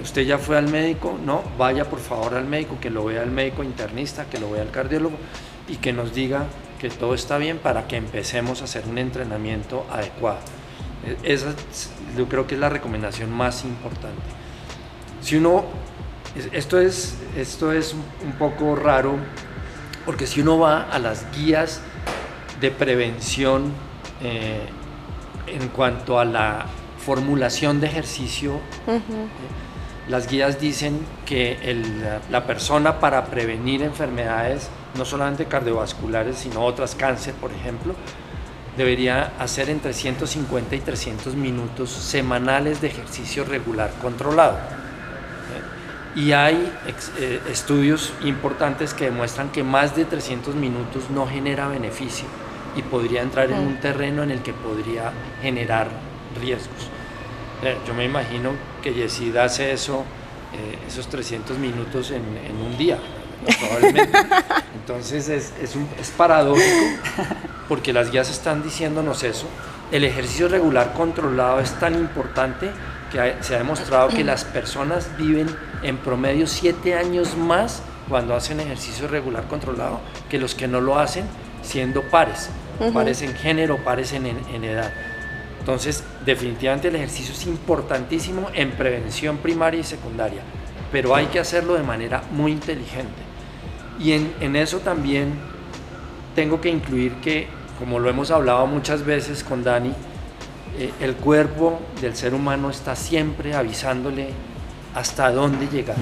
Usted 0.01 0.23
ya 0.23 0.38
fue 0.38 0.58
al 0.58 0.69
médico, 0.69 1.17
no, 1.23 1.41
vaya 1.58 1.89
por 1.89 1.99
favor 1.99 2.36
al 2.36 2.45
médico, 2.45 2.78
que 2.80 2.89
lo 2.89 3.06
vea 3.06 3.23
el 3.23 3.32
médico 3.32 3.63
internista, 3.63 4.25
que 4.25 4.39
lo 4.39 4.51
vea 4.51 4.62
el 4.62 4.69
cardiólogo 4.69 5.17
y 5.67 5.78
que 5.78 5.91
nos 5.91 6.13
diga 6.13 6.45
que 6.80 6.89
todo 6.89 7.15
está 7.15 7.38
bien 7.38 7.58
para 7.58 7.88
que 7.88 7.97
empecemos 7.97 8.62
a 8.62 8.65
hacer 8.65 8.84
un 8.88 8.97
entrenamiento 8.97 9.86
adecuado. 9.91 10.39
E, 11.06 11.34
esa 11.34 11.54
yo 12.15 12.28
creo 12.28 12.47
que 12.47 12.56
es 12.56 12.62
la 12.62 12.69
recomendación 12.69 13.32
más 13.32 13.63
importante. 13.63 14.21
Si 15.21 15.38
uno, 15.38 15.65
esto 16.51 16.80
es, 16.80 17.17
esto 17.36 17.71
es 17.71 17.95
un 18.23 18.34
poco 18.38 18.75
raro, 18.75 19.15
porque 20.06 20.28
si 20.28 20.41
uno 20.41 20.60
va 20.60 20.84
a 20.84 20.99
las 20.99 21.25
guías 21.36 21.82
de 22.62 22.71
prevención 22.71 23.71
eh, 24.21 24.62
en 25.47 25.67
cuanto 25.69 26.19
a 26.19 26.25
la 26.25 26.65
formulación 27.06 27.80
de 27.80 27.88
ejercicio, 27.88 28.60
las 30.08 30.28
guías 30.28 30.60
dicen 30.60 31.00
que 31.26 31.58
la 32.32 32.48
persona 32.48 33.00
para 33.00 33.26
prevenir 33.26 33.84
enfermedades, 33.84 34.70
no 34.98 35.06
solamente 35.06 35.46
cardiovasculares, 35.46 36.38
sino 36.38 36.63
otras 36.63 36.96
cáncer, 36.96 37.34
por 37.36 37.52
ejemplo, 37.52 37.94
debería 38.76 39.34
hacer 39.39 39.70
entre 39.70 39.94
150 39.94 40.76
y 40.76 40.80
300 40.80 41.36
minutos 41.36 41.91
semanales 41.91 42.82
de 42.82 42.88
ejercicio 42.88 43.46
regular 43.46 43.91
controlado. 44.02 44.58
Y 46.15 46.32
hay 46.32 46.72
eh, 47.20 47.41
estudios 47.52 48.13
importantes 48.24 48.94
que 48.94 49.06
demuestran 49.06 49.50
que 49.50 49.63
más 49.63 49.96
de 49.96 50.06
300 50.06 50.56
minutos 50.56 51.10
no 51.10 51.28
genera 51.28 51.68
beneficio 51.68 52.26
y 52.76 52.82
podría 52.82 53.22
entrar 53.22 53.52
en 53.52 53.60
un 53.60 53.80
terreno 53.80 54.24
en 54.24 54.32
el 54.32 54.41
que 54.41 54.54
podría 54.54 55.12
generar 55.41 55.89
riesgos. 56.39 56.89
Eh, 57.65 57.75
yo 57.88 57.95
me 57.95 58.06
imagino 58.06 58.51
que 58.84 58.93
Yesid 58.93 59.36
hace 59.38 59.71
eso, 59.71 60.04
eh, 60.54 60.78
esos 60.88 61.08
300 61.08 61.58
minutos 61.58 62.12
en, 62.12 62.21
en 62.21 62.56
un 62.58 62.78
día, 62.78 62.99
probablemente. 63.60 64.19
Entonces 64.75 65.30
es, 65.30 65.51
es, 65.60 65.75
un, 65.75 65.89
es 65.99 66.12
paradójico 66.12 66.86
porque 67.67 67.91
las 67.91 68.12
guías 68.12 68.30
están 68.30 68.62
diciéndonos 68.62 69.23
eso. 69.23 69.47
El 69.91 70.04
ejercicio 70.04 70.47
regular 70.47 70.93
controlado 70.93 71.60
es 71.60 71.71
tan 71.80 71.95
importante 71.95 72.69
que 73.12 73.34
se 73.41 73.56
ha 73.56 73.58
demostrado 73.58 74.10
que 74.10 74.23
las 74.23 74.45
personas 74.45 75.10
viven 75.17 75.47
en 75.82 75.97
promedio 75.97 76.45
siete 76.45 76.93
años 76.93 77.36
más 77.36 77.82
cuando 78.08 78.36
hacen 78.36 78.60
ejercicio 78.60 79.08
regular 79.08 79.47
controlado 79.47 80.01
que 80.30 80.38
los 80.38 80.54
que 80.54 80.67
no 80.67 80.82
lo 80.82 80.99
hacen 80.99 81.25
siendo 81.63 82.04
pares, 82.04 82.51
pares 82.93 83.23
en 83.23 83.34
género, 83.34 83.84
pares 83.84 84.13
en, 84.13 84.28
en 84.28 84.63
edad. 84.63 84.93
Entonces, 85.65 86.04
definitivamente 86.23 86.89
el 86.89 86.95
ejercicio 86.95 87.34
es 87.34 87.47
importantísimo 87.47 88.49
en 88.54 88.69
prevención 88.73 89.38
primaria 89.38 89.80
y 89.80 89.84
secundaria, 89.84 90.43
pero 90.91 91.15
hay 91.15 91.25
que 91.25 91.39
hacerlo 91.39 91.73
de 91.73 91.82
manera 91.82 92.21
muy 92.30 92.51
inteligente. 92.51 93.10
Y 93.99 94.12
en, 94.12 94.32
en 94.41 94.56
eso 94.56 94.78
también 94.78 95.34
tengo 96.36 96.62
que 96.62 96.69
incluir 96.69 97.13
que, 97.13 97.47
como 97.80 97.97
lo 97.97 98.12
hemos 98.12 98.30
hablado 98.30 98.67
muchas 98.67 99.04
veces 99.04 99.43
con 99.43 99.63
Dani, 99.63 99.91
eh, 100.78 100.91
el 101.01 101.15
cuerpo 101.15 101.80
del 101.99 102.15
ser 102.15 102.36
humano 102.36 102.69
está 102.69 102.95
siempre 102.95 103.56
avisándole 103.56 104.28
hasta 104.93 105.32
dónde 105.32 105.65
llegar. 105.65 105.97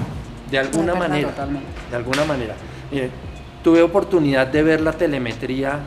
De 0.50 0.58
alguna 0.58 0.94
manera. 0.94 1.32
De 1.90 1.96
alguna 1.96 2.26
manera. 2.26 2.54
tuve 3.62 3.80
oportunidad 3.80 4.46
de 4.46 4.62
ver 4.62 4.82
la 4.82 4.92
telemetría 4.92 5.78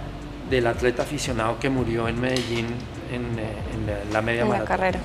del 0.50 0.66
atleta 0.66 1.04
aficionado 1.04 1.60
que 1.60 1.70
murió 1.70 2.08
en 2.08 2.20
Medellín 2.20 2.66
en, 3.12 3.40
eh, 3.40 4.04
la 4.12 4.22
media 4.22 4.42
en 4.44 4.66
carrera. 4.66 5.00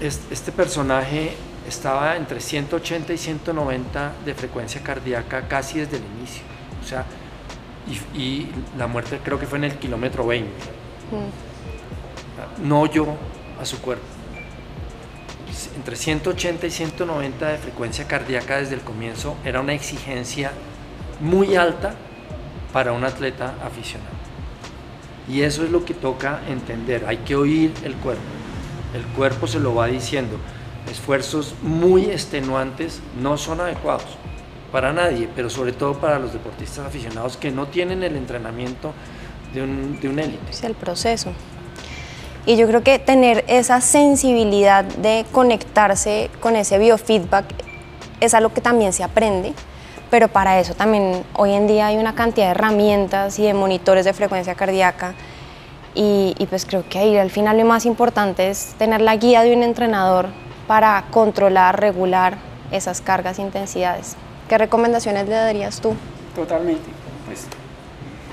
Este, 0.00 0.52
personaje 0.52 1.32
estaba 1.66 2.16
entre 2.16 2.40
180 2.40 3.12
y 3.12 3.18
190 3.18 4.12
de 4.24 4.34
frecuencia 4.34 4.82
cardíaca 4.82 5.48
casi 5.48 5.80
desde 5.80 5.96
el 5.96 6.02
inicio. 6.18 6.42
O 6.82 6.86
sea, 6.86 7.04
y, 8.14 8.48
la 8.76 8.86
muerte 8.86 9.20
creo 9.24 9.38
que 9.38 9.46
fue 9.46 9.58
en 9.58 9.64
el 9.64 9.76
kilómetro 9.76 10.26
20. 10.26 10.50
Mm. 11.10 12.68
No 12.68 12.80
oyó 12.80 13.06
a 13.60 13.64
su 13.64 13.80
cuerpo. 13.80 14.04
Entre 15.76 15.96
180 15.96 16.66
y 16.66 16.70
190 16.70 17.48
de 17.48 17.58
frecuencia 17.58 18.06
cardíaca 18.06 18.58
desde 18.58 18.74
el 18.74 18.82
comienzo 18.82 19.36
era 19.44 19.60
una 19.60 19.72
exigencia 19.72 20.52
muy 21.20 21.56
alta 21.56 21.94
para 22.72 22.92
un 22.92 23.04
atleta 23.04 23.54
aficionado. 23.64 24.15
Y 25.28 25.42
eso 25.42 25.64
es 25.64 25.70
lo 25.70 25.84
que 25.84 25.94
toca 25.94 26.40
entender, 26.48 27.04
hay 27.06 27.18
que 27.18 27.34
oír 27.34 27.72
el 27.84 27.94
cuerpo. 27.96 28.22
El 28.94 29.04
cuerpo 29.14 29.46
se 29.46 29.58
lo 29.58 29.74
va 29.74 29.86
diciendo. 29.86 30.36
Esfuerzos 30.90 31.54
muy 31.62 32.06
extenuantes 32.06 33.00
no 33.20 33.36
son 33.36 33.60
adecuados 33.60 34.16
para 34.70 34.92
nadie, 34.92 35.28
pero 35.34 35.50
sobre 35.50 35.72
todo 35.72 35.94
para 35.94 36.18
los 36.18 36.32
deportistas 36.32 36.86
aficionados 36.86 37.36
que 37.36 37.50
no 37.50 37.66
tienen 37.66 38.02
el 38.02 38.16
entrenamiento 38.16 38.92
de 39.52 39.62
un, 39.62 40.00
de 40.00 40.08
élite. 40.08 40.50
Es 40.50 40.62
el 40.62 40.74
proceso. 40.74 41.32
Y 42.44 42.56
yo 42.56 42.68
creo 42.68 42.84
que 42.84 42.98
tener 43.00 43.44
esa 43.48 43.80
sensibilidad 43.80 44.84
de 44.84 45.26
conectarse 45.32 46.30
con 46.40 46.54
ese 46.54 46.78
biofeedback 46.78 47.46
es 48.20 48.34
algo 48.34 48.54
que 48.54 48.60
también 48.60 48.92
se 48.92 49.02
aprende 49.02 49.52
pero 50.10 50.28
para 50.28 50.58
eso 50.60 50.74
también 50.74 51.24
hoy 51.34 51.52
en 51.52 51.66
día 51.66 51.88
hay 51.88 51.96
una 51.96 52.14
cantidad 52.14 52.46
de 52.46 52.50
herramientas 52.52 53.38
y 53.38 53.44
de 53.44 53.54
monitores 53.54 54.04
de 54.04 54.12
frecuencia 54.12 54.54
cardíaca 54.54 55.14
y, 55.98 56.34
pues 56.50 56.66
creo 56.66 56.86
que 56.86 56.98
ahí 56.98 57.16
al 57.16 57.30
final 57.30 57.56
lo 57.56 57.64
más 57.64 57.86
importante 57.86 58.50
es 58.50 58.74
tener 58.78 59.00
la 59.00 59.16
guía 59.16 59.42
de 59.42 59.56
un 59.56 59.62
entrenador 59.62 60.28
para 60.66 61.02
controlar, 61.10 61.80
regular 61.80 62.36
esas 62.70 63.00
cargas 63.00 63.38
e 63.38 63.42
intensidades. 63.42 64.14
¿Qué 64.46 64.58
recomendaciones 64.58 65.26
le 65.26 65.34
darías 65.34 65.80
tú? 65.80 65.94
Totalmente, 66.34 66.84
pues 67.24 67.46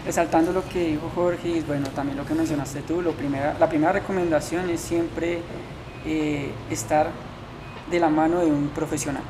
resaltando 0.05 0.51
lo 0.51 0.67
que 0.67 0.87
dijo 0.87 1.09
Jorge 1.15 1.47
y 1.47 1.61
bueno, 1.61 1.87
también 1.95 2.17
lo 2.17 2.25
que 2.25 2.33
mencionaste 2.33 2.81
tú, 2.81 3.01
lo 3.01 3.13
primera, 3.13 3.55
la 3.57 3.69
primera 3.69 3.93
recomendación 3.93 4.69
es 4.69 4.81
siempre 4.81 5.39
eh, 6.05 6.51
estar 6.69 7.11
de 7.89 7.99
la 8.01 8.09
mano 8.09 8.39
de 8.39 8.47
un 8.47 8.67
profesional 8.75 9.23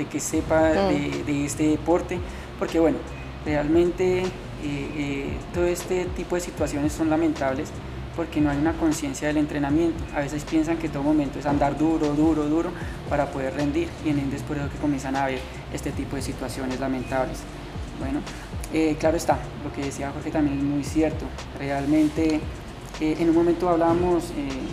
de 0.00 0.06
que 0.06 0.18
sepa 0.18 0.70
mm. 0.70 1.26
de, 1.26 1.44
este 1.44 1.68
deporte, 1.68 2.18
porque 2.58 2.80
bueno, 2.80 2.96
realmente 3.44 4.20
eh, 4.22 4.28
eh, 4.64 5.36
todo 5.52 5.66
este 5.66 6.06
tipo 6.16 6.36
de 6.36 6.40
situaciones 6.40 6.92
son 6.92 7.10
lamentables 7.10 7.68
porque 8.16 8.40
no 8.40 8.50
hay 8.50 8.56
una 8.56 8.72
conciencia 8.72 9.28
del 9.28 9.36
entrenamiento. 9.36 10.02
A 10.14 10.20
veces 10.20 10.44
piensan 10.44 10.78
que 10.78 10.88
todo 10.88 11.02
momento 11.02 11.38
es 11.38 11.46
andar 11.46 11.76
duro, 11.76 12.14
duro, 12.14 12.48
duro 12.48 12.70
para 13.10 13.26
poder 13.30 13.54
rendir 13.54 13.88
y 14.04 14.08
en 14.08 14.18
el 14.18 14.32
es 14.32 14.42
por 14.42 14.56
eso 14.56 14.70
que 14.70 14.78
comienzan 14.78 15.16
a 15.16 15.26
ver 15.26 15.40
este 15.72 15.92
tipo 15.92 16.16
de 16.16 16.22
situaciones 16.22 16.80
lamentables. 16.80 17.40
Bueno, 17.98 18.20
eh, 18.72 18.96
claro 18.98 19.18
está, 19.18 19.38
lo 19.62 19.72
que 19.72 19.82
decía 19.82 20.10
Jorge 20.12 20.30
también 20.30 20.58
es 20.58 20.64
muy 20.64 20.82
cierto. 20.82 21.26
Realmente 21.58 22.40
en 23.00 23.30
un 23.30 23.34
momento 23.34 23.68
hablábamos, 23.68 24.24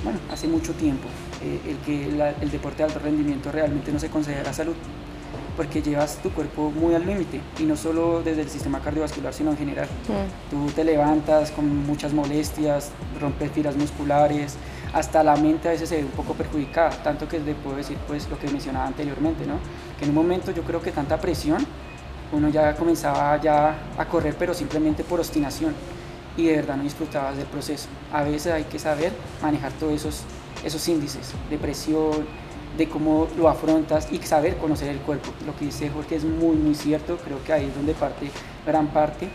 bueno, 0.03 0.19
hace 0.29 0.49
mucho 0.49 0.73
tiempo, 0.73 1.07
el 1.41 1.77
que 1.85 2.05
el 2.41 2.51
deporte 2.51 2.79
de 2.79 2.83
alto 2.83 2.99
rendimiento 2.99 3.53
realmente 3.53 3.89
no 3.93 3.99
se 3.99 4.09
considera 4.09 4.51
salud 4.51 4.75
porque 5.57 5.81
llevas 5.81 6.17
tu 6.21 6.29
cuerpo 6.31 6.71
muy 6.71 6.93
al 6.93 7.05
límite 7.05 7.41
y 7.59 7.63
no 7.63 7.75
solo 7.75 8.21
desde 8.23 8.43
el 8.43 8.49
sistema 8.49 8.79
cardiovascular 8.79 9.33
sino 9.33 9.51
en 9.51 9.57
general. 9.57 9.87
Tú 10.51 10.67
te 10.73 10.83
levantas 10.83 11.51
con 11.51 11.85
muchas 11.85 12.13
molestias, 12.13 12.91
rompes 13.19 13.51
tiras 13.51 13.75
musculares, 13.75 14.55
hasta 14.93 15.23
la 15.23 15.35
mente 15.35 15.67
a 15.67 15.71
veces 15.71 15.89
se 15.89 15.97
ve 15.97 16.03
un 16.03 16.11
poco 16.11 16.33
perjudicada, 16.33 16.91
tanto 17.03 17.27
que 17.27 17.39
le 17.39 17.55
puedo 17.55 17.75
decir 17.75 17.97
pues 18.07 18.29
lo 18.29 18.39
que 18.39 18.47
mencionaba 18.49 18.85
anteriormente, 18.85 19.45
¿no? 19.45 19.55
que 19.97 20.05
en 20.05 20.11
un 20.11 20.15
momento 20.15 20.51
yo 20.51 20.61
creo 20.61 20.81
que 20.81 20.91
tanta 20.91 21.19
presión, 21.19 21.65
uno 22.31 22.49
ya 22.49 22.75
comenzaba 22.75 23.41
ya 23.41 23.75
a 23.97 24.05
correr 24.05 24.35
pero 24.37 24.53
simplemente 24.53 25.03
por 25.03 25.19
obstinación 25.19 25.73
y 26.37 26.45
de 26.45 26.57
verdad 26.57 26.77
no 26.77 26.83
disfrutabas 26.83 27.35
del 27.35 27.47
proceso. 27.47 27.87
A 28.13 28.21
veces 28.21 28.53
hay 28.53 28.65
que 28.65 28.77
saber 28.77 29.11
manejar 29.41 29.71
todos 29.73 29.93
esos, 29.93 30.21
esos 30.63 30.87
índices 30.87 31.31
de 31.49 31.57
presión, 31.57 32.27
de 32.77 32.87
cómo 32.87 33.27
lo 33.37 33.49
afrontas 33.49 34.07
y 34.11 34.17
saber 34.19 34.57
conocer 34.57 34.89
el 34.89 34.99
cuerpo. 34.99 35.29
Lo 35.45 35.55
que 35.55 35.65
dice 35.65 35.89
Jorge 35.89 36.15
es 36.15 36.23
muy, 36.23 36.55
muy 36.55 36.75
cierto, 36.75 37.17
creo 37.17 37.43
que 37.43 37.53
ahí 37.53 37.65
es 37.65 37.75
donde 37.75 37.93
parte 37.93 38.29
gran 38.65 38.87
parte. 38.87 39.29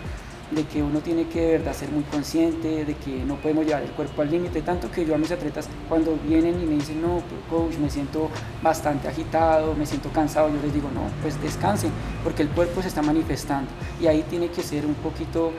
de 0.53 0.64
que 0.64 0.82
uno 0.82 1.01
tiene 1.01 1.26
que 1.28 1.40
de 1.40 1.53
verdad 1.59 1.72
ser 1.72 1.90
muy 1.90 2.03
consciente, 2.05 2.84
de 2.84 2.95
que 2.95 3.24
no 3.24 3.36
podemos 3.36 3.64
llevar 3.64 3.82
el 3.82 3.90
cuerpo 3.93 4.20
al 4.20 4.30
límite, 4.30 4.61
tanto 4.61 4.90
que 4.90 5.05
yo 5.07 5.14
a 5.14 5.18
mis 5.18 5.30
atletas 5.30 5.66
cuando 5.88 6.14
vienen 6.26 6.61
y 6.62 6.66
me 6.66 6.74
dicen, 6.74 7.01
no, 7.01 7.22
coach, 7.49 7.76
me 7.78 7.88
siento 7.88 8.28
bastante 8.62 9.09
agitado, 9.09 9.74
me 9.74 9.86
siento 9.86 10.11
cansado, 10.11 10.51
yo 10.51 10.61
les 10.61 10.74
digo, 10.74 10.90
no, 10.93 11.05
pues 11.22 11.40
descansen, 11.40 11.90
porque 12.22 12.43
el 12.43 12.51
cuerpo 12.51 12.82
se 12.82 12.88
está 12.88 13.01
manifestando 13.01 13.70
y 13.99 14.07
ahí 14.07 14.24
tiene 14.28 14.49
que 14.49 14.62
ser 14.62 14.84
un 14.84 14.95
poquito 14.95 15.53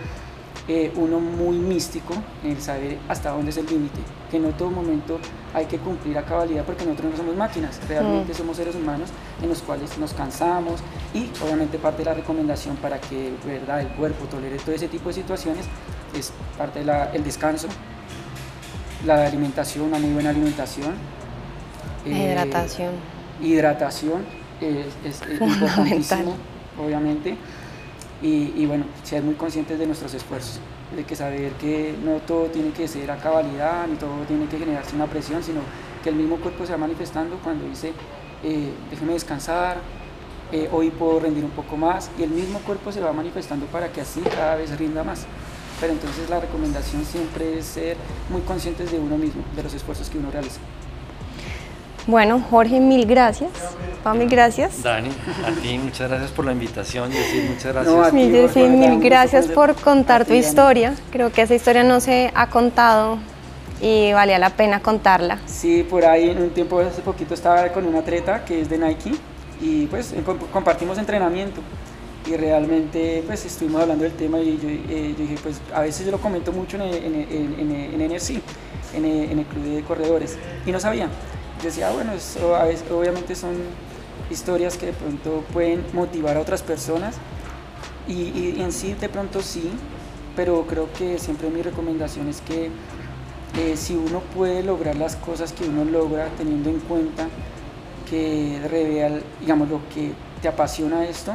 eh, 0.68 0.92
uno 0.96 1.20
muy 1.20 1.58
místico 1.58 2.14
en 2.44 2.52
el 2.52 2.62
saber 2.62 3.00
hasta 3.10 3.32
dónde 3.32 3.50
es 3.50 3.58
el 3.58 3.66
límite, 3.66 4.00
que 4.34 4.40
no 4.40 4.50
todo 4.50 4.72
momento 4.72 5.20
hay 5.54 5.68
que 5.68 5.78
cumplir 5.78 6.18
a 6.18 6.26
cabalidad 6.26 6.64
porque 6.66 6.86
nosotros 6.86 7.12
no 7.12 7.18
somos 7.18 7.36
máquinas, 7.36 7.80
realmente 7.88 8.34
mm. 8.34 8.36
somos 8.36 8.58
seres 8.58 8.76
humanos 8.76 9.10
en 9.40 9.48
los 9.48 9.62
cuales 9.62 9.96
nos 10.00 10.12
cansamos 10.14 10.82
y 11.14 11.30
obviamente 11.44 11.78
parte 11.78 12.00
de 12.00 12.06
la 12.06 12.16
recomendación 12.16 12.76
para 12.78 13.00
que 13.00 13.32
¿verdad? 13.46 13.82
el 13.82 13.90
cuerpo 13.90 14.26
tolere 14.26 14.58
todo 14.58 14.74
ese 14.74 14.88
tipo 14.88 15.10
de 15.10 15.14
situaciones 15.14 15.68
es 16.18 16.34
parte 16.58 16.84
del 16.84 17.24
descanso, 17.24 17.68
la 19.06 19.24
alimentación, 19.28 19.86
una 19.86 20.00
muy 20.00 20.14
buena 20.14 20.32
alimentación. 20.32 20.96
hidratación. 22.04 22.90
Eh, 22.90 23.46
hidratación 23.46 24.26
es, 24.62 24.88
es 25.06 25.22
importantísimo, 25.32 26.36
obviamente 26.84 27.38
y, 28.24 28.66
bueno, 28.66 28.86
ser 29.04 29.22
muy 29.22 29.36
conscientes 29.36 29.78
de 29.78 29.86
nuestros 29.86 30.14
esfuerzos, 30.14 30.60
de 30.96 31.04
que 31.04 31.16
saber 31.16 31.54
que 31.54 31.96
no 32.04 32.18
todo 32.18 32.46
tiene 32.46 32.72
que 32.72 32.88
ser 32.88 33.12
a 33.12 33.18
cabalidad, 33.18 33.88
ni 33.88 33.96
todo 33.96 34.24
tiene 34.28 34.48
que 34.48 34.58
generarse 34.58 34.96
una 34.96 35.08
presión, 35.08 35.44
sino 35.44 35.62
que 36.04 36.10
el 36.10 36.16
mismo 36.16 36.38
cuerpo 36.38 36.66
se 36.66 36.72
va 36.74 36.78
manifestando 36.78 37.38
cuando 37.44 37.66
dice, 37.66 37.94
eh, 38.44 38.72
déjeme 38.90 39.14
descansar, 39.14 39.78
eh, 40.52 40.70
hoy 40.72 40.90
puedo 40.92 41.20
rendir 41.20 41.44
un 41.44 41.52
poco 41.52 41.78
más, 41.78 42.12
y 42.20 42.24
el 42.24 42.30
mismo 42.30 42.60
cuerpo 42.60 42.92
se 42.92 43.02
va 43.02 43.12
manifestando 43.14 43.66
para 43.68 43.92
que 43.92 44.02
así 44.02 44.22
cada 44.22 44.56
vez 44.56 44.78
rinda 44.78 45.04
más. 45.04 45.26
Pero 45.80 45.94
entonces 45.94 46.30
la 46.30 46.40
recomendación 46.40 47.04
siempre 47.06 47.58
es 47.58 47.66
ser 47.66 47.98
muy 48.30 48.42
conscientes 48.42 48.92
de 48.92 49.00
uno 49.00 49.18
mismo, 49.18 49.44
de 49.56 49.64
los 49.64 49.74
esfuerzos 49.74 50.10
que 50.10 50.18
uno 50.18 50.30
realiza. 50.32 50.60
Bueno, 52.06 52.44
Jorge, 52.50 52.80
mil 52.80 53.06
gracias. 53.06 53.50
mil 54.16 54.28
gracias. 54.28 54.84
Dani, 54.84 55.10
a 55.10 55.62
ti 55.62 55.78
muchas 55.78 56.10
gracias 56.10 56.32
por 56.32 56.46
la 56.46 56.52
invitación. 56.52 57.12
Yesir, 57.12 57.50
muchas 57.50 57.74
gracias. 57.74 58.14
mil 58.14 59.00
gracias 59.00 59.48
por 59.48 59.76
contar 59.76 60.26
tu 60.26 60.34
historia. 60.34 60.94
Creo 61.12 61.32
que 61.32 61.44
esa 61.44 61.56
historia 61.56 61.84
no 61.84 62.00
se 62.02 62.32
ha 62.36 62.48
contado 62.48 63.20
y 63.82 64.12
valía 64.12 64.38
la 64.38 64.50
pena 64.50 64.82
contarla. 64.82 65.40
Sí, 65.46 65.86
por 65.90 66.06
ahí 66.06 66.30
en 66.30 66.42
un 66.42 66.50
tiempo, 66.50 66.80
hace 66.80 67.02
poquito 67.02 67.34
estaba 67.34 67.70
con 67.70 67.86
una 67.86 68.00
atleta 68.00 68.44
que 68.44 68.62
es 68.62 68.70
de 68.70 68.78
Nike 68.78 69.14
y 69.62 69.86
pues 69.88 70.14
compartimos 70.52 70.98
entrenamiento 70.98 71.62
y 72.26 72.36
realmente 72.36 73.24
pues 73.28 73.46
estuvimos 73.46 73.82
hablando 73.82 74.04
del 74.04 74.14
tema 74.14 74.40
y 74.40 74.58
yo, 74.62 74.70
eh, 74.70 75.14
dije 75.18 75.36
pues 75.42 75.60
a 75.74 75.82
veces 75.82 76.06
yo 76.06 76.12
lo 76.12 76.20
comento 76.20 76.52
mucho 76.54 76.78
en, 76.78 76.84
en, 76.84 77.16
en, 77.16 77.60
en, 77.60 78.02
en 78.02 78.12
NRC, 78.12 78.42
en 78.94 79.40
el 79.40 79.46
club 79.46 79.64
de 79.64 79.82
corredores 79.84 80.38
y 80.66 80.72
no 80.72 80.80
sabía 80.80 81.08
decía, 81.64 81.92
bueno, 81.92 82.12
a 82.12 82.64
veces, 82.66 82.92
obviamente 82.92 83.36
son 83.36 83.56
historias 84.30 84.78
que 84.78 84.88
de 84.88 84.94
pronto 84.94 85.44
pueden 85.54 85.84
motivar 85.94 86.38
a 86.38 86.42
otras 86.42 86.62
personas 86.62 87.16
y, 88.08 88.62
en 88.62 88.72
sí 88.72 88.94
de 88.94 89.10
pronto 89.10 89.42
sí, 89.42 89.72
pero 90.36 90.66
creo 90.68 90.92
que 90.94 91.20
siempre 91.20 91.50
mi 91.50 91.62
recomendación 91.62 92.28
es 92.28 92.42
que 92.42 92.70
eh, 93.58 93.78
si 93.78 93.96
uno 93.96 94.20
puede 94.36 94.64
lograr 94.64 94.96
las 94.96 95.16
cosas 95.16 95.54
que 95.54 95.66
uno 95.66 95.86
logra 95.86 96.28
teniendo 96.38 96.70
en 96.70 96.80
cuenta 96.80 97.28
que 98.10 98.60
revea, 98.70 99.20
digamos, 99.40 99.70
lo 99.70 99.80
que 99.94 100.12
te 100.42 100.48
apasiona 100.48 101.06
esto, 101.06 101.34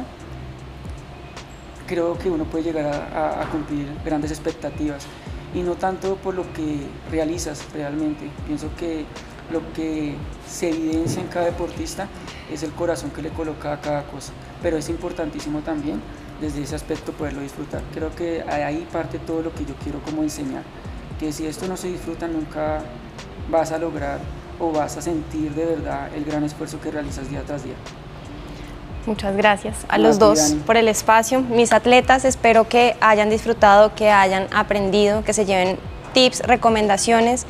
creo 1.87 2.17
que 2.17 2.29
uno 2.29 2.43
puede 2.43 2.65
llegar 2.65 2.85
a, 2.85 3.41
a, 3.41 3.49
cumplir 3.49 3.87
grandes 4.05 4.29
expectativas 4.31 5.07
y 5.55 5.61
no 5.61 5.73
tanto 5.75 6.15
por 6.17 6.35
lo 6.35 6.43
que 6.53 6.81
realizas 7.09 7.65
realmente. 7.73 8.29
Pienso 8.45 8.69
que 8.77 9.05
lo 9.51 9.73
que 9.73 10.15
se 10.47 10.69
evidencia 10.69 11.21
en 11.21 11.27
cada 11.27 11.45
deportista 11.45 12.07
es 12.51 12.63
el 12.63 12.71
corazón 12.71 13.11
que 13.11 13.21
le 13.21 13.29
coloca 13.29 13.73
a 13.73 13.81
cada 13.81 14.03
cosa, 14.03 14.31
pero 14.61 14.77
es 14.77 14.89
importantísimo 14.89 15.59
también 15.59 16.01
desde 16.41 16.61
ese 16.63 16.75
aspecto 16.75 17.11
poderlo 17.11 17.41
disfrutar. 17.41 17.81
Creo 17.93 18.13
que 18.15 18.43
ahí 18.43 18.87
parte 18.91 19.19
todo 19.19 19.41
lo 19.41 19.53
que 19.53 19.65
yo 19.65 19.75
quiero 19.83 19.99
como 20.01 20.23
enseñar, 20.23 20.63
que 21.19 21.31
si 21.31 21.45
esto 21.45 21.67
no 21.67 21.77
se 21.77 21.87
disfruta 21.87 22.27
nunca 22.27 22.81
vas 23.49 23.71
a 23.71 23.77
lograr 23.77 24.19
o 24.59 24.71
vas 24.71 24.97
a 24.97 25.01
sentir 25.01 25.53
de 25.53 25.65
verdad 25.65 26.09
el 26.15 26.25
gran 26.25 26.43
esfuerzo 26.43 26.79
que 26.79 26.91
realizas 26.91 27.29
día 27.29 27.41
tras 27.45 27.63
día. 27.63 27.75
Muchas 29.05 29.35
gracias 29.35 29.85
a 29.87 29.97
los 29.97 30.19
dos 30.19 30.55
por 30.65 30.77
el 30.77 30.87
espacio. 30.87 31.41
Mis 31.41 31.71
atletas, 31.73 32.25
espero 32.25 32.67
que 32.67 32.95
hayan 32.99 33.29
disfrutado, 33.29 33.95
que 33.95 34.11
hayan 34.11 34.47
aprendido, 34.53 35.23
que 35.23 35.33
se 35.33 35.45
lleven 35.45 35.77
tips, 36.13 36.41
recomendaciones 36.41 37.45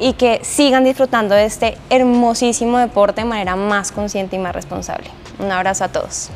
y 0.00 0.14
que 0.14 0.40
sigan 0.42 0.84
disfrutando 0.84 1.34
de 1.34 1.44
este 1.44 1.76
hermosísimo 1.90 2.78
deporte 2.78 3.20
de 3.20 3.26
manera 3.26 3.54
más 3.54 3.92
consciente 3.92 4.36
y 4.36 4.38
más 4.38 4.54
responsable. 4.54 5.10
Un 5.38 5.52
abrazo 5.52 5.84
a 5.84 5.88
todos. 5.88 6.30